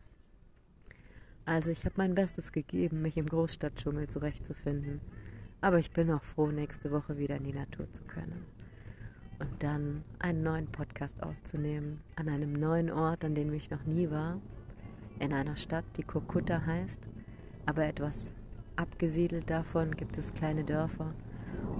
Also 1.44 1.72
ich 1.72 1.84
habe 1.84 1.96
mein 1.96 2.14
Bestes 2.14 2.52
gegeben, 2.52 3.02
mich 3.02 3.16
im 3.16 3.26
Großstadtdschungel 3.26 4.06
zurechtzufinden, 4.06 5.00
aber 5.60 5.80
ich 5.80 5.90
bin 5.90 6.08
auch 6.12 6.22
froh, 6.22 6.52
nächste 6.52 6.92
Woche 6.92 7.18
wieder 7.18 7.34
in 7.34 7.44
die 7.44 7.52
Natur 7.52 7.92
zu 7.92 8.04
können 8.04 8.61
und 9.38 9.62
dann 9.62 10.04
einen 10.18 10.42
neuen 10.42 10.66
Podcast 10.66 11.22
aufzunehmen. 11.22 12.00
An 12.16 12.28
einem 12.28 12.52
neuen 12.52 12.90
Ort, 12.90 13.24
an 13.24 13.34
dem 13.34 13.52
ich 13.52 13.70
noch 13.70 13.84
nie 13.84 14.10
war, 14.10 14.40
in 15.18 15.32
einer 15.32 15.56
Stadt, 15.56 15.84
die 15.96 16.02
Kokutta 16.02 16.64
heißt, 16.64 17.08
aber 17.66 17.84
etwas 17.84 18.32
abgesiedelt 18.76 19.50
davon 19.50 19.92
gibt 19.96 20.18
es 20.18 20.34
kleine 20.34 20.64
Dörfer. 20.64 21.14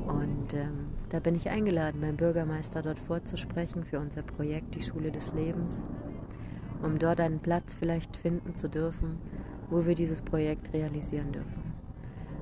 Und 0.07 0.55
ähm, 0.55 0.89
da 1.09 1.21
bin 1.21 1.35
ich 1.35 1.49
eingeladen, 1.49 2.01
beim 2.01 2.17
Bürgermeister 2.17 2.83
dort 2.83 2.99
vorzusprechen 2.99 3.85
für 3.85 3.99
unser 3.99 4.23
Projekt 4.23 4.75
Die 4.75 4.83
Schule 4.83 5.11
des 5.11 5.33
Lebens, 5.33 5.81
um 6.83 6.99
dort 6.99 7.21
einen 7.21 7.41
Platz 7.41 7.75
vielleicht 7.75 8.17
finden 8.17 8.55
zu 8.55 8.69
dürfen, 8.69 9.19
wo 9.71 9.87
wir 9.87 9.95
dieses 9.95 10.23
Projekt 10.23 10.73
realisieren 10.73 11.33
dürfen. 11.33 11.63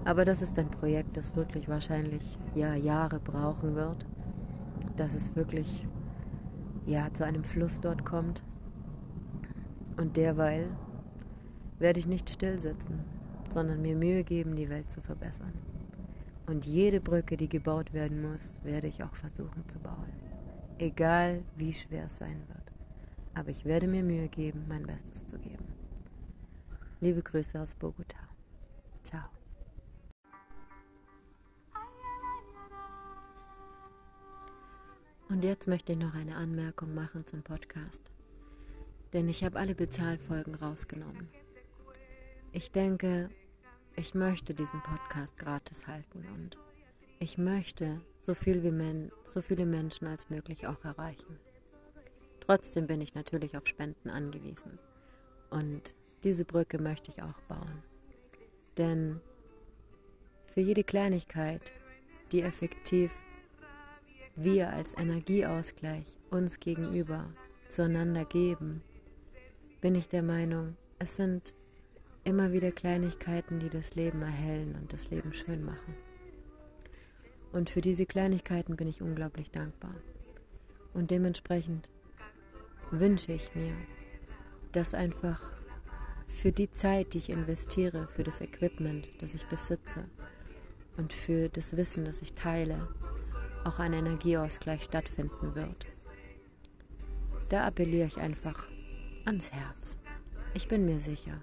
Aber 0.05 0.25
das 0.25 0.43
ist 0.43 0.59
ein 0.59 0.71
Projekt, 0.71 1.17
das 1.17 1.37
wirklich 1.37 1.69
wahrscheinlich 1.69 2.39
ja 2.55 2.75
Jahre 2.75 3.21
brauchen 3.21 3.75
wird 3.75 4.07
dass 4.97 5.15
es 5.15 5.37
wirklich 5.37 5.87
ja 6.87 7.13
zu 7.13 7.25
einem 7.25 7.45
Fluss 7.45 7.81
dort 7.81 8.05
kommt. 8.05 8.45
Und 9.97 10.17
derweil 10.17 10.69
werde 11.79 12.01
ich 12.01 12.07
nicht 12.07 12.31
still 12.31 12.59
sitzen, 12.59 13.01
sondern 13.53 13.83
mir 13.83 13.97
Mühe 13.97 14.25
geben, 14.25 14.57
die 14.57 14.69
Welt 14.71 14.91
zu 14.91 15.01
verbessern. 15.01 15.53
Und 16.47 16.67
jede 16.67 17.01
Brücke, 17.01 17.37
die 17.37 17.49
gebaut 17.49 17.93
werden 17.93 18.23
muss, 18.23 18.63
werde 18.65 18.89
ich 18.89 19.03
auch 19.05 19.15
versuchen 19.15 19.69
zu 19.69 19.79
bauen. 19.79 20.13
egal 20.81 21.43
wie 21.57 21.73
schwer 21.73 22.07
es 22.07 22.19
sein 22.19 22.43
wird. 22.49 22.73
Aber 23.35 23.51
ich 23.51 23.65
werde 23.65 23.87
mir 23.87 24.03
Mühe 24.03 24.29
geben, 24.29 24.65
mein 24.69 24.87
Bestes 24.87 25.27
zu 25.27 25.39
geben. 25.39 25.67
Liebe 27.01 27.23
Grüße 27.23 27.61
aus 27.61 27.75
Bogota. 27.75 28.19
Ciao. 29.03 29.40
Und 35.31 35.45
jetzt 35.45 35.69
möchte 35.69 35.93
ich 35.93 35.99
noch 35.99 36.15
eine 36.15 36.35
Anmerkung 36.35 36.93
machen 36.93 37.25
zum 37.25 37.43
Podcast. 37.43 38.03
Denn 39.13 39.29
ich 39.29 39.45
habe 39.45 39.61
alle 39.61 39.77
Bezahlfolgen 39.77 40.57
rausgenommen. 40.57 41.29
Ich 42.51 42.73
denke, 42.73 43.31
ich 43.95 44.15
möchte 44.15 44.55
diesen 44.55 44.83
Podcast 44.83 45.37
gratis 45.37 45.87
halten 45.87 46.27
und 46.35 46.59
ich 47.21 47.39
möchte 47.39 48.01
so, 48.27 48.35
viel 48.35 48.65
wie 48.65 48.73
men 48.73 49.13
so 49.23 49.41
viele 49.41 49.67
Menschen 49.67 50.09
als 50.09 50.31
möglich 50.31 50.67
auch 50.67 50.85
erreichen. 50.85 51.39
Trotzdem 52.41 52.89
bin 52.89 53.01
ich 53.01 53.15
natürlich 53.15 53.57
auf 53.57 53.69
Spenden 53.69 54.11
angewiesen. 54.11 54.81
Und 55.49 55.95
diese 56.25 56.45
Brücke 56.45 56.81
möchte 56.81 57.13
ich 57.13 57.23
auch 57.23 57.41
bauen. 57.43 57.85
Denn 58.77 59.21
für 60.53 60.61
jede 60.61 60.83
Kleinigkeit, 60.83 61.73
die 62.33 62.43
effektiv 62.43 63.13
wir 64.43 64.73
als 64.73 64.97
Energieausgleich 64.97 66.07
uns 66.31 66.61
gegenüber 66.61 67.31
zueinander 67.69 68.25
geben, 68.25 68.83
bin 69.81 69.95
ich 69.95 70.09
der 70.09 70.23
Meinung, 70.23 70.77
es 70.99 71.17
sind 71.17 71.55
immer 72.25 72.53
wieder 72.53 72.71
Kleinigkeiten, 72.71 73.61
die 73.61 73.71
das 73.71 73.95
Leben 73.95 74.23
erhellen 74.23 74.75
und 74.75 74.93
das 74.93 75.11
Leben 75.11 75.33
schön 75.33 75.65
machen. 75.65 75.95
Und 77.53 77.71
für 77.71 77.81
diese 77.81 78.07
Kleinigkeiten 78.07 78.77
bin 78.77 78.89
ich 78.89 79.03
unglaublich 79.03 79.51
dankbar. 79.51 79.95
Und 80.95 81.11
dementsprechend 81.11 81.91
wünsche 82.91 83.33
ich 83.33 83.55
mir, 83.55 83.75
dass 84.73 84.95
einfach 84.95 85.41
für 86.27 86.53
die 86.53 86.71
Zeit, 86.71 87.15
die 87.15 87.19
ich 87.19 87.31
investiere, 87.31 88.09
für 88.15 88.23
das 88.23 88.41
Equipment, 88.41 89.09
das 89.19 89.35
ich 89.35 89.47
besitze 89.47 90.05
und 90.97 91.13
für 91.13 91.49
das 91.49 91.77
Wissen, 91.77 92.05
das 92.05 92.23
ich 92.23 92.35
teile, 92.35 92.89
auch 93.65 93.79
ein 93.79 93.93
Energieausgleich 93.93 94.85
stattfinden 94.85 95.55
wird. 95.55 95.87
Da 97.51 97.67
appelliere 97.67 98.07
ich 98.07 98.19
einfach 98.19 98.69
ans 99.25 99.53
Herz. 99.53 99.99
Ich 100.55 100.69
bin 100.69 100.85
mir 100.85 101.01
sicher, 101.01 101.41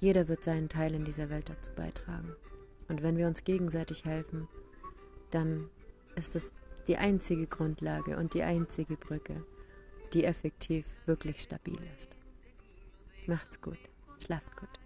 jeder 0.00 0.28
wird 0.28 0.44
seinen 0.44 0.68
Teil 0.68 0.94
in 0.94 1.04
dieser 1.04 1.30
Welt 1.30 1.48
dazu 1.48 1.70
beitragen. 1.74 2.34
Und 2.88 3.02
wenn 3.02 3.16
wir 3.16 3.26
uns 3.26 3.44
gegenseitig 3.44 4.04
helfen, 4.04 4.48
dann 5.30 5.70
ist 6.16 6.36
es 6.36 6.52
die 6.88 6.96
einzige 6.96 7.46
Grundlage 7.46 8.16
und 8.16 8.34
die 8.34 8.42
einzige 8.42 8.96
Brücke, 8.96 9.44
die 10.12 10.24
effektiv 10.24 10.86
wirklich 11.06 11.40
stabil 11.40 11.78
ist. 11.96 12.16
Macht's 13.26 13.60
gut, 13.60 13.78
schlaft 14.18 14.56
gut. 14.56 14.81